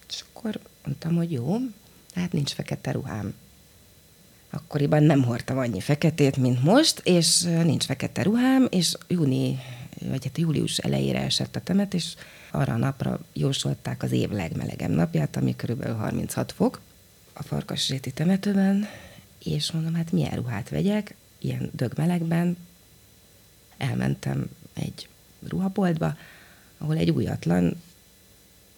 És 0.08 0.24
akkor 0.28 0.60
mondtam, 0.84 1.14
hogy 1.14 1.32
jó, 1.32 1.56
hát 2.14 2.32
nincs 2.32 2.52
fekete 2.52 2.90
ruhám. 2.90 3.34
Akkoriban 4.50 5.02
nem 5.02 5.24
hordtam 5.24 5.58
annyi 5.58 5.80
feketét, 5.80 6.36
mint 6.36 6.62
most, 6.62 7.00
és 7.04 7.42
nincs 7.42 7.84
fekete 7.84 8.22
ruhám, 8.22 8.66
és 8.70 8.94
júni, 9.08 9.58
vagy 10.00 10.24
hát 10.24 10.38
július 10.38 10.78
elejére 10.78 11.20
esett 11.20 11.56
a 11.56 11.60
temetés, 11.60 12.14
arra 12.50 12.72
a 12.72 12.76
napra 12.76 13.20
jósolták 13.32 14.02
az 14.02 14.12
év 14.12 14.30
legmelegebb 14.30 14.90
napját, 14.90 15.36
ami 15.36 15.56
körülbelül 15.56 15.96
36 15.96 16.52
fok 16.52 16.80
a 17.32 17.42
Farkasréti 17.42 18.10
temetőben, 18.10 18.88
és 19.44 19.70
mondom, 19.70 19.94
hát 19.94 20.12
milyen 20.12 20.36
ruhát 20.36 20.68
vegyek, 20.68 21.14
ilyen 21.38 21.70
dögmelegben. 21.72 22.56
Elmentem 23.76 24.50
egy 24.74 25.08
ruhaboltba, 25.48 26.16
ahol 26.78 26.96
egy 26.96 27.10
újatlan, 27.10 27.82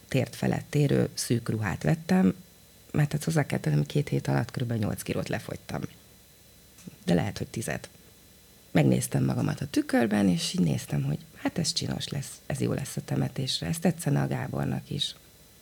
tért 0.08 0.36
felett 0.36 0.74
érő 0.74 1.08
szűk 1.14 1.48
ruhát 1.48 1.82
vettem, 1.82 2.34
mert 2.92 3.12
hát 3.12 3.24
hozzá 3.24 3.46
kell 3.46 3.58
tennem, 3.58 3.86
két 3.86 4.08
hét 4.08 4.28
alatt 4.28 4.50
kb. 4.50 4.72
8 4.72 5.02
kilót 5.02 5.28
lefogytam. 5.28 5.80
De 7.04 7.14
lehet, 7.14 7.38
hogy 7.38 7.46
tizet. 7.46 7.88
Megnéztem 8.70 9.24
magamat 9.24 9.60
a 9.60 9.66
tükörben, 9.66 10.28
és 10.28 10.54
így 10.54 10.60
néztem, 10.60 11.02
hogy 11.02 11.18
hát 11.36 11.58
ez 11.58 11.72
csinos 11.72 12.08
lesz, 12.08 12.40
ez 12.46 12.60
jó 12.60 12.72
lesz 12.72 12.96
a 12.96 13.00
temetésre, 13.04 13.66
ez 13.66 13.78
tetszene 13.78 14.20
a 14.22 14.26
Gábornak 14.26 14.90
is. 14.90 15.14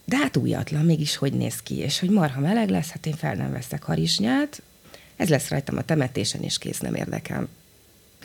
De 0.04 0.16
hát 0.16 0.36
újatlan, 0.36 0.84
mégis 0.84 1.16
hogy 1.16 1.32
néz 1.32 1.62
ki, 1.62 1.74
és 1.74 1.98
hogy 1.98 2.10
marha 2.10 2.40
meleg 2.40 2.68
lesz, 2.68 2.90
hát 2.90 3.06
én 3.06 3.16
fel 3.16 3.34
nem 3.34 3.52
veszek 3.52 3.82
harisnyát, 3.82 4.62
ez 5.16 5.28
lesz 5.28 5.48
rajtam 5.48 5.76
a 5.76 5.82
temetésen, 5.82 6.42
és 6.42 6.58
kész, 6.58 6.78
nem 6.78 6.94
érdekel. 6.94 7.48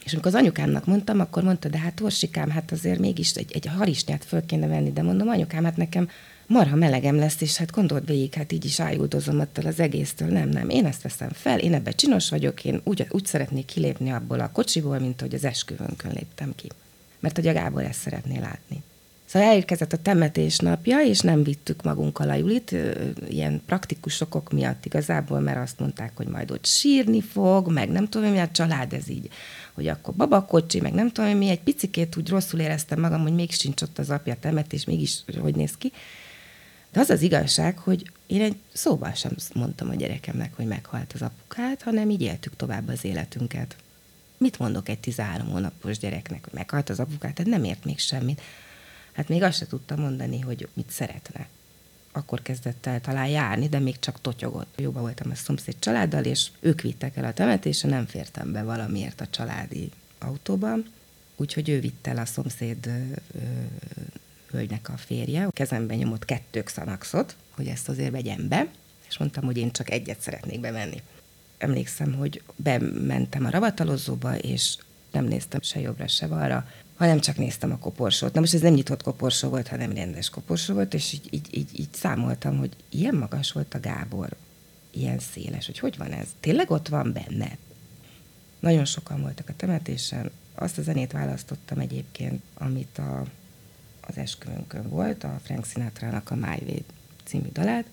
És 0.04 0.14
amikor 0.14 0.34
az 0.34 0.40
anyukámnak 0.40 0.86
mondtam, 0.86 1.20
akkor 1.20 1.44
mondta, 1.44 1.70
de 1.70 1.78
hát 1.78 2.00
Orsikám, 2.00 2.50
hát 2.50 2.72
azért 2.72 3.00
mégis 3.00 3.32
egy, 3.32 3.52
egy 3.52 3.66
harisnyát 3.66 4.26
föl 4.26 4.46
kéne 4.46 4.68
venni, 4.68 4.92
de 4.92 5.02
mondom, 5.02 5.28
anyukám, 5.28 5.64
hát 5.64 5.78
nekem 5.78 6.10
marha 6.48 6.76
melegem 6.76 7.16
lesz, 7.16 7.42
és 7.42 7.58
hát 7.58 7.72
gondold 7.72 8.06
végig, 8.06 8.34
hát 8.34 8.52
így 8.52 8.66
is 8.66 8.80
ájuldozom 8.80 9.40
attól 9.40 9.66
az 9.66 9.80
egésztől. 9.80 10.28
Nem, 10.28 10.50
nem, 10.50 10.70
én 10.70 10.86
ezt 10.86 11.02
veszem 11.02 11.30
fel, 11.30 11.60
én 11.60 11.74
ebbe 11.74 11.92
csinos 11.92 12.30
vagyok, 12.30 12.66
én 12.66 12.82
úgy, 12.84 13.08
úgy 13.10 13.26
szeretnék 13.26 13.66
kilépni 13.66 14.12
abból 14.12 14.40
a 14.40 14.52
kocsiból, 14.52 15.00
mint 15.00 15.22
hogy 15.22 15.34
az 15.34 15.44
esküvőnkön 15.44 16.12
léptem 16.12 16.56
ki. 16.56 16.68
Mert 17.20 17.38
a 17.38 17.42
Gábor 17.42 17.84
ezt 17.84 18.00
szeretné 18.00 18.40
látni. 18.40 18.84
Szóval 19.34 19.48
elérkezett 19.48 19.94
a 19.94 19.98
temetés 19.98 20.58
napja, 20.58 21.00
és 21.00 21.20
nem 21.20 21.44
vittük 21.44 21.82
magunkkal 21.84 22.30
a 22.30 22.34
Julit, 22.34 22.76
ilyen 23.30 23.62
praktikus 23.66 24.22
okok 24.22 24.52
miatt 24.52 24.86
igazából, 24.86 25.40
mert 25.40 25.58
azt 25.58 25.80
mondták, 25.80 26.12
hogy 26.16 26.28
majd 26.28 26.52
ott 26.52 26.66
sírni 26.66 27.22
fog, 27.22 27.72
meg 27.72 27.90
nem 27.90 28.10
tudom, 28.10 28.32
mi 28.32 28.40
a 28.40 28.52
család 28.52 28.94
ez 28.94 29.10
így, 29.10 29.30
hogy 29.74 29.88
akkor 29.88 30.14
babakocsi, 30.14 30.80
meg 30.80 30.94
nem 30.94 31.12
tudom, 31.12 31.38
mi 31.38 31.50
egy 31.50 31.62
picikét 31.62 32.18
úgy 32.18 32.30
rosszul 32.30 32.60
éreztem 32.60 33.00
magam, 33.00 33.22
hogy 33.22 33.34
még 33.34 33.52
sincs 33.52 33.82
ott 33.82 34.00
az 34.00 34.10
apja 34.10 34.36
temetés, 34.40 34.86
mégis 34.86 35.24
hogy 35.42 35.56
néz 35.56 35.78
ki. 35.78 35.92
De 36.94 37.00
az 37.00 37.10
az 37.10 37.22
igazság, 37.22 37.78
hogy 37.78 38.12
én 38.28 38.42
egy 38.42 38.56
szóval 38.74 39.14
sem 39.14 39.36
mondtam 39.54 39.90
a 39.90 39.96
gyerekemnek, 39.96 40.56
hogy 40.56 40.66
meghalt 40.66 41.14
az 41.14 41.22
apukát, 41.22 41.82
hanem 41.82 42.10
így 42.10 42.22
éltük 42.22 42.56
tovább 42.56 42.88
az 42.88 43.04
életünket. 43.04 43.76
Mit 44.38 44.60
mondok 44.60 44.90
egy 44.90 45.00
13 45.00 45.48
hónapos 45.48 45.98
gyereknek, 45.98 46.44
hogy 46.44 46.54
meghalt 46.54 46.90
az 46.90 47.00
apukát? 47.00 47.34
Tehát 47.34 47.52
nem 47.52 47.64
ért 47.64 47.86
még 47.86 48.00
semmit. 48.00 48.42
Hát 49.12 49.28
még 49.28 49.42
azt 49.44 49.58
se 49.58 49.68
tudta 49.68 49.96
mondani, 49.96 50.40
hogy 50.40 50.68
mit 50.74 50.92
szeretne. 50.92 51.48
Akkor 52.12 52.42
kezdett 52.42 52.86
el 52.86 53.02
talán 53.02 53.28
járni, 53.28 53.70
de 53.70 53.80
még 53.80 54.00
csak 54.00 54.22
totyogott. 54.22 54.80
Jóba 54.80 55.00
voltam 55.00 55.32
a 55.32 55.36
szomszéd 55.36 55.76
családdal, 55.80 56.24
és 56.24 56.48
ők 56.60 56.82
vittek 56.82 57.18
el 57.18 57.26
a 57.26 57.34
temetésre, 57.34 57.90
nem 57.90 58.06
fértem 58.06 58.52
be 58.52 58.64
valamiért 58.64 59.22
a 59.22 59.28
családi 59.28 59.92
autóban. 60.20 60.86
Úgyhogy 61.36 61.70
ő 61.70 61.80
vitt 61.80 62.08
el 62.08 62.18
a 62.18 62.26
szomszéd 62.26 62.90
hölgynek 64.54 64.90
a 64.90 64.98
férje, 64.98 65.48
kezemben 65.52 65.98
nyomott 65.98 66.26
kettők 66.26 66.68
szanaxot, 66.68 67.36
hogy 67.50 67.68
ezt 67.68 67.90
azért 67.90 68.12
vegyem 68.12 68.48
be, 68.48 68.68
és 69.08 69.18
mondtam, 69.18 69.44
hogy 69.44 69.58
én 69.58 69.72
csak 69.72 69.92
egyet 69.92 70.22
szeretnék 70.22 70.60
bevenni. 70.60 71.02
Emlékszem, 71.58 72.14
hogy 72.14 72.42
bementem 72.56 73.46
a 73.46 73.50
ravatalozóba, 73.50 74.38
és 74.38 74.78
nem 75.12 75.26
néztem 75.26 75.62
se 75.62 75.80
jobbra, 75.80 76.08
se 76.08 76.28
balra, 76.28 76.68
hanem 76.96 77.20
csak 77.20 77.38
néztem 77.38 77.72
a 77.72 77.78
koporsót. 77.78 78.34
Na 78.34 78.40
most 78.40 78.54
ez 78.54 78.62
nem 78.62 78.74
nyitott 78.74 79.04
koporsó 79.04 79.50
volt, 79.50 79.68
hanem 79.68 79.94
rendes 79.94 80.30
koporsó 80.30 80.74
volt, 80.74 80.94
és 80.94 81.14
így, 81.14 81.28
így, 81.30 81.48
így, 81.52 81.80
így 81.80 81.94
számoltam, 81.94 82.58
hogy 82.58 82.72
ilyen 82.90 83.16
magas 83.16 83.52
volt 83.52 83.74
a 83.74 83.80
Gábor, 83.80 84.30
ilyen 84.92 85.20
széles, 85.20 85.66
hogy 85.66 85.80
hogy 85.80 85.98
van 85.98 86.12
ez? 86.12 86.28
Tényleg 86.40 86.72
ott 86.72 86.88
van 86.88 87.14
benne? 87.14 87.58
Nagyon 88.60 88.86
sokan 88.86 89.22
voltak 89.22 89.50
a 89.50 89.56
temetésen. 89.56 90.32
Azt 90.56 90.78
a 90.78 90.82
zenét 90.82 91.12
választottam 91.12 91.80
egyébként, 91.80 92.42
amit 92.54 92.98
a, 92.98 93.24
az 94.08 94.18
esküvőnkön 94.18 94.90
volt, 94.90 95.24
a 95.24 95.40
Frank 95.44 95.66
Sinatra-nak 95.66 96.32
a 96.32 96.36
My 96.36 96.58
Way 96.66 96.82
című 97.24 97.48
dalát. 97.54 97.86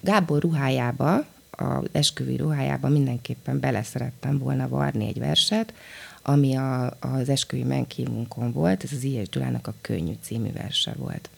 Gábor 0.00 0.42
ruhájába, 0.42 1.26
az 1.50 1.88
esküvői 1.92 2.36
ruhájába 2.36 2.88
mindenképpen 2.88 3.60
beleszerettem 3.60 4.38
volna 4.38 4.68
varni 4.68 5.06
egy 5.06 5.18
verset, 5.18 5.74
ami 6.22 6.54
a, 6.54 6.96
az 7.00 7.28
esküvői 7.28 7.64
menkívunkon 7.64 8.52
volt, 8.52 8.84
ez 8.84 8.92
az 8.92 9.02
I.S. 9.02 9.28
Gyulának 9.28 9.66
a 9.66 9.74
Könnyű 9.80 10.14
című 10.22 10.52
verse 10.52 10.92
volt. 10.92 11.30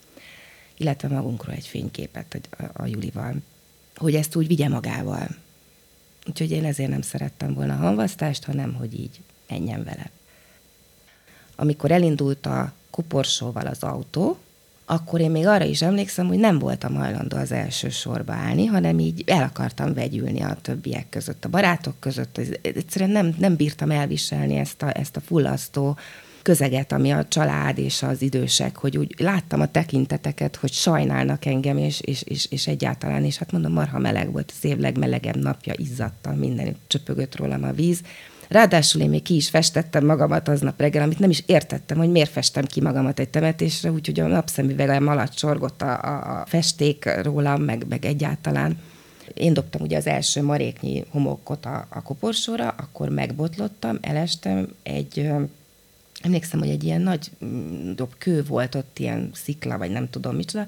Illetve 0.77 1.09
magunkról 1.09 1.55
egy 1.55 1.67
fényképet 1.67 2.49
a, 2.51 2.83
a 2.83 2.87
Julival, 2.87 3.35
hogy 3.97 4.15
ezt 4.15 4.37
úgy 4.37 4.47
vigye 4.47 4.69
magával. 4.69 5.29
Úgyhogy 6.29 6.51
én 6.51 6.65
ezért 6.65 6.91
nem 6.91 7.03
szerettem 7.03 7.55
volna 7.55 7.73
a 7.73 7.77
hanvasztást, 7.77 8.45
hanem 8.45 8.75
hogy 8.75 9.01
így 9.01 9.21
menjen 9.49 9.85
vele. 9.85 10.11
Amikor 11.57 11.91
elindult 11.91 12.47
a 12.47 12.73
kuporsóval 12.91 13.67
az 13.67 13.83
autó, 13.83 14.39
akkor 14.91 15.21
én 15.21 15.31
még 15.31 15.47
arra 15.47 15.65
is 15.65 15.83
emlékszem, 15.83 16.27
hogy 16.27 16.39
nem 16.39 16.59
voltam 16.59 16.95
hajlandó 16.95 17.37
az 17.37 17.53
első 17.53 17.89
sorba 17.89 18.33
állni, 18.33 18.67
hanem 18.67 18.99
így 18.99 19.23
el 19.27 19.43
akartam 19.43 19.95
vegyülni 19.95 20.41
a 20.41 20.57
többiek 20.63 21.09
között, 21.09 21.45
a 21.45 21.49
barátok 21.49 21.95
között. 22.01 22.41
Egyszerűen 22.63 23.11
nem, 23.11 23.35
nem 23.39 23.57
bírtam 23.57 23.91
elviselni 23.91 24.57
ezt 24.57 24.83
a, 24.83 24.99
ezt 24.99 25.17
a 25.17 25.21
fullasztó 25.21 25.97
közeget, 26.43 26.93
ami 26.93 27.13
a 27.13 27.29
család 27.29 27.79
és 27.79 28.03
az 28.03 28.23
idősek, 28.23 28.77
hogy 28.77 28.99
úgy 28.99 29.15
láttam 29.19 29.61
a 29.61 29.71
tekinteteket, 29.71 30.57
hogy 30.57 30.73
sajnálnak 30.73 31.45
engem, 31.45 31.79
és, 31.79 32.01
és, 32.01 32.23
és, 32.23 32.47
és 32.51 32.67
egyáltalán, 32.67 33.25
és 33.25 33.37
hát 33.37 33.53
mondom, 33.53 33.73
marha 33.73 33.99
meleg 33.99 34.33
volt, 34.33 34.53
az 34.57 34.65
év 34.65 34.79
legmelegebb 34.79 35.37
napja, 35.37 35.75
izzadtam, 35.77 36.37
mindenütt 36.37 36.81
csöpögött 36.87 37.37
rólam 37.37 37.65
a 37.65 37.73
víz, 37.73 38.01
Ráadásul 38.51 39.01
én 39.01 39.09
még 39.09 39.23
ki 39.23 39.35
is 39.35 39.49
festettem 39.49 40.05
magamat 40.05 40.49
aznap 40.49 40.81
reggel, 40.81 41.03
amit 41.03 41.19
nem 41.19 41.31
is 41.31 41.43
értettem, 41.47 41.99
hogy 41.99 42.11
miért 42.11 42.31
festem 42.31 42.65
ki 42.65 42.81
magamat 42.81 43.19
egy 43.19 43.29
temetésre, 43.29 43.91
úgyhogy 43.91 44.21
a 44.21 44.27
napszemüvegem 44.27 45.09
alatt 45.09 45.39
sorgott 45.39 45.83
a, 45.83 45.93
a, 46.41 46.45
festék 46.47 47.09
rólam, 47.23 47.63
meg, 47.63 47.87
meg 47.89 48.05
egyáltalán. 48.05 48.79
Én 49.35 49.53
dobtam 49.53 49.81
ugye 49.81 49.97
az 49.97 50.07
első 50.07 50.43
maréknyi 50.43 51.05
homokot 51.11 51.67
a, 51.67 51.87
a 51.89 52.03
koporsóra, 52.03 52.69
akkor 52.69 53.09
megbotlottam, 53.09 53.99
elestem 54.01 54.69
egy 54.83 55.31
emlékszem, 56.23 56.59
hogy 56.59 56.71
egy 56.71 56.85
ilyen 56.85 57.01
nagy 57.01 57.31
mm, 57.45 57.93
dob 57.95 58.15
kő 58.19 58.45
volt 58.45 58.75
ott, 58.75 58.99
ilyen 58.99 59.31
szikla, 59.35 59.79
vagy 59.79 59.91
nem 59.91 60.11
tudom 60.11 60.37
micsoda, 60.37 60.67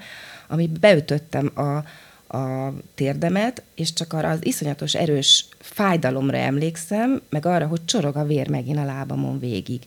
ami 0.48 0.66
beütöttem 0.80 1.50
a, 1.54 1.84
a 2.32 2.72
térdemet, 2.94 3.62
és 3.74 3.92
csak 3.92 4.12
arra 4.12 4.28
az 4.28 4.46
iszonyatos 4.46 4.94
erős 4.94 5.46
fájdalomra 5.58 6.36
emlékszem, 6.36 7.22
meg 7.30 7.46
arra, 7.46 7.66
hogy 7.66 7.84
csorog 7.84 8.16
a 8.16 8.24
vér 8.24 8.48
megint 8.48 8.78
a 8.78 8.84
lábamon 8.84 9.38
végig. 9.38 9.82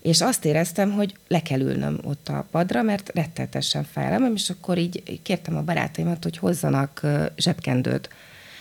És 0.00 0.20
azt 0.20 0.44
éreztem, 0.44 0.92
hogy 0.92 1.14
le 1.28 1.42
kell 1.42 1.60
ülnöm 1.60 1.98
ott 2.04 2.28
a 2.28 2.46
padra, 2.50 2.82
mert 2.82 3.10
rettetesen 3.14 3.84
fájlom, 3.84 4.34
és 4.34 4.50
akkor 4.50 4.78
így 4.78 5.20
kértem 5.22 5.56
a 5.56 5.62
barátaimat, 5.62 6.22
hogy 6.22 6.36
hozzanak 6.36 7.06
zsebkendőt. 7.36 8.08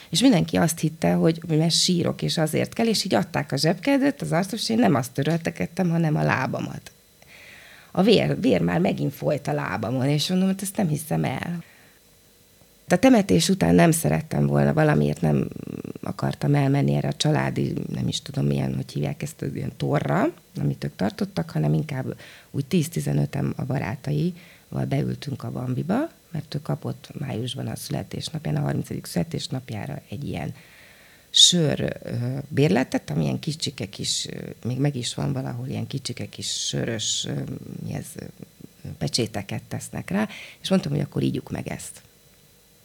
És 0.10 0.22
mindenki 0.22 0.58
azt 0.58 0.80
hitte, 0.80 1.14
hogy 1.14 1.42
mert 1.48 1.72
sírok, 1.72 2.22
és 2.22 2.38
azért 2.38 2.74
kell, 2.74 2.88
és 2.88 3.04
így 3.04 3.14
adták 3.14 3.52
a 3.52 3.58
zsebkendőt 3.58 4.22
az 4.22 4.32
arcos, 4.32 4.70
én 4.70 4.78
nem 4.78 4.96
azt 4.96 5.12
töröltekedtem, 5.12 5.90
hanem 5.90 6.16
a 6.16 6.24
lábamat. 6.24 6.92
A 7.92 8.02
vér, 8.02 8.40
vér 8.40 8.62
már 8.62 8.80
megint 8.80 9.14
folyt 9.14 9.48
a 9.48 9.54
lábamon, 9.54 10.10
és 10.10 10.30
mondom, 10.30 10.48
hogy 10.48 10.60
ezt 10.62 10.78
nem 10.78 10.88
hiszem 10.88 11.24
el 11.24 11.64
a 12.92 13.00
temetés 13.00 13.50
után 13.50 13.76
nem 13.76 13.92
szerettem 13.92 14.46
volna, 14.48 14.74
valamiért 14.74 15.22
nem 15.22 15.48
akartam 16.02 16.56
elmenni 16.56 16.94
erre 16.94 17.08
a 17.08 17.14
családi, 17.14 17.74
nem 17.94 18.08
is 18.08 18.22
tudom 18.22 18.46
milyen, 18.46 18.76
hogy 18.76 18.92
hívják 18.92 19.24
ezt, 19.24 19.46
ilyen 19.54 19.72
torra, 19.78 20.34
amit 20.60 20.84
ők 20.84 20.96
tartottak, 20.96 21.50
hanem 21.50 21.74
inkább 21.74 22.18
úgy 22.52 22.66
10-15-en 22.70 23.56
a 23.56 23.66
barátaival 23.66 24.86
beültünk 24.88 25.44
a 25.44 25.52
Bambiba, 25.52 26.10
mert 26.32 26.56
ő 26.56 26.62
kapott 26.62 27.10
májusban 27.20 27.68
a 27.68 27.76
születésnapján, 27.76 28.56
a 28.56 28.62
30. 28.62 29.08
születésnapjára 29.08 30.02
egy 30.10 30.28
ilyen 30.28 30.54
sör 31.30 31.98
bérletet, 32.48 33.10
ami 33.10 33.24
ilyen 33.24 33.40
kicsike 33.40 33.86
kis, 33.86 34.28
még 34.66 34.78
meg 34.78 34.96
is 34.96 35.14
van 35.14 35.34
valahol 35.34 35.68
ilyen 35.68 35.88
kicsike 35.88 36.26
kis 36.26 36.68
sörös, 36.68 37.28
mi 37.86 37.94
ez, 37.94 38.06
pecséteket 38.98 39.64
tesznek 39.64 40.10
rá, 40.10 40.28
és 40.62 40.70
mondtam, 40.70 40.92
hogy 40.92 41.02
akkor 41.02 41.22
ígyuk 41.22 41.52
meg 41.52 41.68
ezt. 41.68 42.02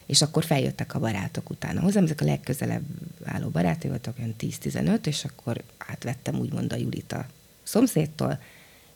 És 0.06 0.22
akkor 0.22 0.44
feljöttek 0.44 0.94
a 0.94 0.98
barátok 0.98 1.50
utána 1.50 1.80
hozzám, 1.80 2.04
ezek 2.04 2.20
a 2.20 2.24
legközelebb 2.24 2.84
álló 3.24 3.48
barátai 3.48 3.90
voltak, 3.90 4.18
olyan 4.18 4.34
10-15, 4.40 5.06
és 5.06 5.24
akkor 5.24 5.62
átvettem 5.78 6.38
úgymond 6.38 6.72
a 6.72 6.76
Julit 6.76 7.12
a 7.12 7.26
szomszédtól, 7.62 8.38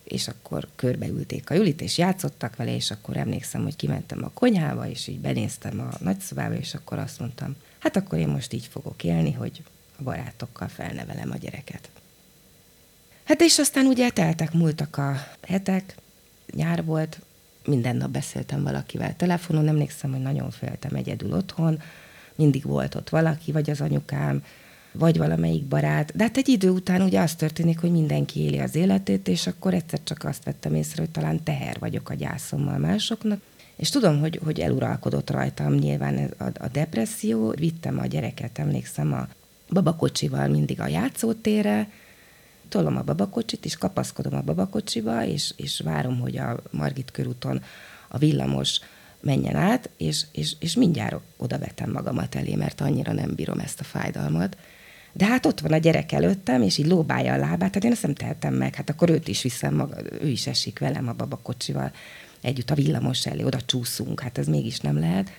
és 0.04 0.28
akkor 0.28 0.68
körbeülték 0.76 1.50
a 1.50 1.54
Julit, 1.54 1.80
és 1.80 1.98
játszottak 1.98 2.56
vele, 2.56 2.74
és 2.74 2.90
akkor 2.90 3.16
emlékszem, 3.16 3.62
hogy 3.62 3.76
kimentem 3.76 4.24
a 4.24 4.30
konyhába, 4.34 4.88
és 4.88 5.06
így 5.06 5.20
benéztem 5.20 5.80
a 5.80 5.88
nagyszobába, 6.00 6.54
és 6.54 6.74
akkor 6.74 6.98
azt 6.98 7.18
mondtam, 7.18 7.56
hát 7.78 7.96
akkor 7.96 8.18
én 8.18 8.28
most 8.28 8.52
így 8.52 8.66
fogok 8.66 9.04
élni, 9.04 9.32
hogy 9.32 9.62
a 9.98 10.02
barátokkal 10.02 10.68
felnevelem 10.68 11.30
a 11.30 11.36
gyereket. 11.36 11.90
Hát 13.24 13.40
és 13.40 13.58
aztán 13.58 13.86
ugye 13.86 14.10
teltek, 14.10 14.52
múltak 14.52 14.96
a 14.96 15.26
hetek, 15.42 15.94
nyár 16.52 16.84
volt, 16.84 17.20
minden 17.64 17.96
nap 17.96 18.10
beszéltem 18.10 18.62
valakivel 18.62 19.16
telefonon, 19.16 19.68
emlékszem, 19.68 20.10
hogy 20.10 20.22
nagyon 20.22 20.50
féltem 20.50 20.94
egyedül 20.94 21.32
otthon, 21.32 21.80
mindig 22.34 22.64
volt 22.64 22.94
ott 22.94 23.08
valaki, 23.08 23.52
vagy 23.52 23.70
az 23.70 23.80
anyukám, 23.80 24.42
vagy 24.92 25.18
valamelyik 25.18 25.64
barát. 25.64 26.16
De 26.16 26.24
hát 26.24 26.36
egy 26.36 26.48
idő 26.48 26.70
után 26.70 27.02
ugye 27.02 27.20
az 27.20 27.34
történik, 27.34 27.78
hogy 27.78 27.90
mindenki 27.90 28.40
éli 28.40 28.58
az 28.58 28.74
életét, 28.74 29.28
és 29.28 29.46
akkor 29.46 29.74
egyszer 29.74 29.98
csak 30.04 30.24
azt 30.24 30.44
vettem 30.44 30.74
észre, 30.74 31.02
hogy 31.02 31.10
talán 31.10 31.42
teher 31.42 31.76
vagyok 31.78 32.10
a 32.10 32.14
gyászommal 32.14 32.78
másoknak. 32.78 33.40
És 33.76 33.90
tudom, 33.90 34.20
hogy, 34.20 34.40
hogy 34.44 34.60
eluralkodott 34.60 35.30
rajtam 35.30 35.74
nyilván 35.74 36.34
a, 36.38 36.44
a 36.44 36.68
depresszió. 36.72 37.50
Vittem 37.50 37.98
a 37.98 38.06
gyereket, 38.06 38.58
emlékszem, 38.58 39.12
a 39.12 39.28
babakocsival 39.72 40.48
mindig 40.48 40.80
a 40.80 40.86
játszótérre, 40.86 41.88
tolom 42.70 42.96
a 42.96 43.02
babakocsit, 43.02 43.64
és 43.64 43.76
kapaszkodom 43.76 44.34
a 44.34 44.42
babakocsiba, 44.42 45.24
és, 45.24 45.52
és 45.56 45.80
várom, 45.84 46.20
hogy 46.20 46.36
a 46.36 46.62
Margit 46.70 47.10
körúton 47.10 47.62
a 48.08 48.18
villamos 48.18 48.80
menjen 49.20 49.56
át, 49.56 49.90
és, 49.96 50.24
és, 50.32 50.52
és 50.58 50.74
mindjárt 50.74 51.16
oda 51.36 51.58
vetem 51.58 51.90
magamat 51.90 52.34
elé, 52.34 52.54
mert 52.54 52.80
annyira 52.80 53.12
nem 53.12 53.34
bírom 53.34 53.58
ezt 53.58 53.80
a 53.80 53.84
fájdalmat. 53.84 54.56
De 55.12 55.26
hát 55.26 55.46
ott 55.46 55.60
van 55.60 55.72
a 55.72 55.76
gyerek 55.76 56.12
előttem, 56.12 56.62
és 56.62 56.78
így 56.78 56.86
lóbálja 56.86 57.32
a 57.32 57.36
lábát, 57.36 57.58
tehát 57.58 57.84
én 57.84 57.92
ezt 57.92 58.02
nem 58.02 58.14
tehetem 58.14 58.54
meg, 58.54 58.74
hát 58.74 58.90
akkor 58.90 59.10
őt 59.10 59.28
is 59.28 59.42
viszem 59.42 59.74
maga, 59.74 59.96
ő 60.20 60.28
is 60.28 60.46
esik 60.46 60.78
velem 60.78 61.08
a 61.08 61.12
babakocsival 61.12 61.92
együtt 62.40 62.70
a 62.70 62.74
villamos 62.74 63.26
elé, 63.26 63.42
oda 63.42 63.60
csúszunk, 63.60 64.20
hát 64.20 64.38
ez 64.38 64.46
mégis 64.46 64.78
nem 64.78 64.98
lehet. 64.98 65.30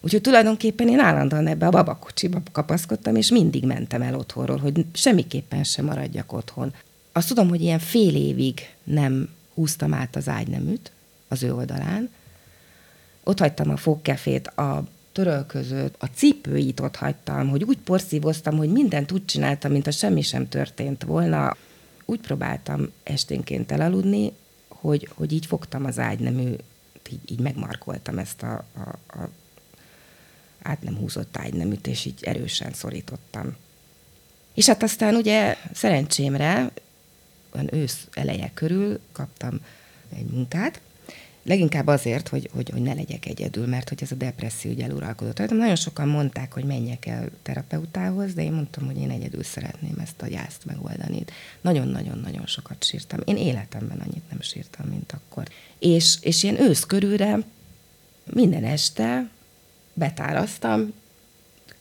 Úgyhogy 0.00 0.20
tulajdonképpen 0.20 0.88
én 0.88 0.98
állandóan 0.98 1.46
ebbe 1.46 1.66
a 1.66 1.70
babakocsiba 1.70 2.42
kapaszkodtam, 2.52 3.16
és 3.16 3.30
mindig 3.30 3.64
mentem 3.64 4.02
el 4.02 4.14
otthonról, 4.14 4.56
hogy 4.56 4.86
semmiképpen 4.92 5.64
sem 5.64 5.84
maradjak 5.84 6.32
otthon. 6.32 6.74
Azt 7.12 7.28
tudom, 7.28 7.48
hogy 7.48 7.60
ilyen 7.60 7.78
fél 7.78 8.14
évig 8.14 8.60
nem 8.84 9.28
húztam 9.54 9.94
át 9.94 10.16
az 10.16 10.28
ágyneműt 10.28 10.92
az 11.28 11.42
ő 11.42 11.54
oldalán. 11.54 12.10
Ott 13.24 13.38
hagytam 13.38 13.70
a 13.70 13.76
fogkefét, 13.76 14.46
a 14.46 14.84
törölközőt, 15.12 15.94
a 15.98 16.06
cipőit 16.06 16.80
ott 16.80 16.96
hagytam, 16.96 17.48
hogy 17.48 17.62
úgy 17.62 17.78
porszívoztam, 17.78 18.56
hogy 18.56 18.72
mindent 18.72 19.12
úgy 19.12 19.24
csináltam, 19.24 19.72
mint 19.72 19.86
a 19.86 19.90
semmi 19.90 20.22
sem 20.22 20.48
történt 20.48 21.02
volna. 21.02 21.56
Úgy 22.04 22.20
próbáltam 22.20 22.90
esténként 23.02 23.72
elaludni, 23.72 24.32
hogy, 24.68 25.08
hogy 25.14 25.32
így 25.32 25.46
fogtam 25.46 25.84
az 25.84 25.98
ágynemű, 25.98 26.50
így, 27.10 27.30
így 27.30 27.40
megmarkoltam 27.40 28.18
ezt 28.18 28.42
a, 28.42 28.64
a, 28.74 29.18
a 29.18 29.28
át 30.62 30.82
nem 30.82 30.96
húzott 30.96 31.36
ágyneműt, 31.36 31.86
és 31.86 32.04
így 32.04 32.24
erősen 32.24 32.72
szorítottam. 32.72 33.56
És 34.54 34.66
hát 34.66 34.82
aztán 34.82 35.14
ugye 35.14 35.56
szerencsémre, 35.74 36.70
olyan 37.54 37.74
ősz 37.74 38.06
eleje 38.12 38.50
körül 38.54 39.00
kaptam 39.12 39.60
egy 40.16 40.26
munkát, 40.26 40.80
leginkább 41.42 41.86
azért, 41.86 42.28
hogy, 42.28 42.50
hogy, 42.52 42.70
hogy 42.70 42.82
ne 42.82 42.94
legyek 42.94 43.26
egyedül, 43.26 43.66
mert 43.66 43.88
hogy 43.88 43.98
ez 44.02 44.12
a 44.12 44.14
depresszió 44.14 44.70
ugye 44.70 44.84
eluralkodott. 44.84 45.34
Tehát 45.34 45.50
nagyon 45.50 45.76
sokan 45.76 46.08
mondták, 46.08 46.52
hogy 46.52 46.64
menjek 46.64 47.06
el 47.06 47.30
terapeutához, 47.42 48.34
de 48.34 48.42
én 48.42 48.52
mondtam, 48.52 48.86
hogy 48.86 48.98
én 48.98 49.10
egyedül 49.10 49.42
szeretném 49.42 49.98
ezt 49.98 50.22
a 50.22 50.26
gyászt 50.26 50.64
megoldani. 50.64 51.24
Nagyon-nagyon-nagyon 51.60 52.46
sokat 52.46 52.84
sírtam. 52.84 53.20
Én 53.24 53.36
életemben 53.36 53.98
annyit 53.98 54.30
nem 54.30 54.40
sírtam, 54.40 54.86
mint 54.86 55.12
akkor. 55.12 55.48
És, 55.78 56.18
és 56.20 56.42
ilyen 56.42 56.60
ősz 56.60 56.84
körülre 56.84 57.38
minden 58.24 58.64
este 58.64 59.30
betáraztam 60.00 60.92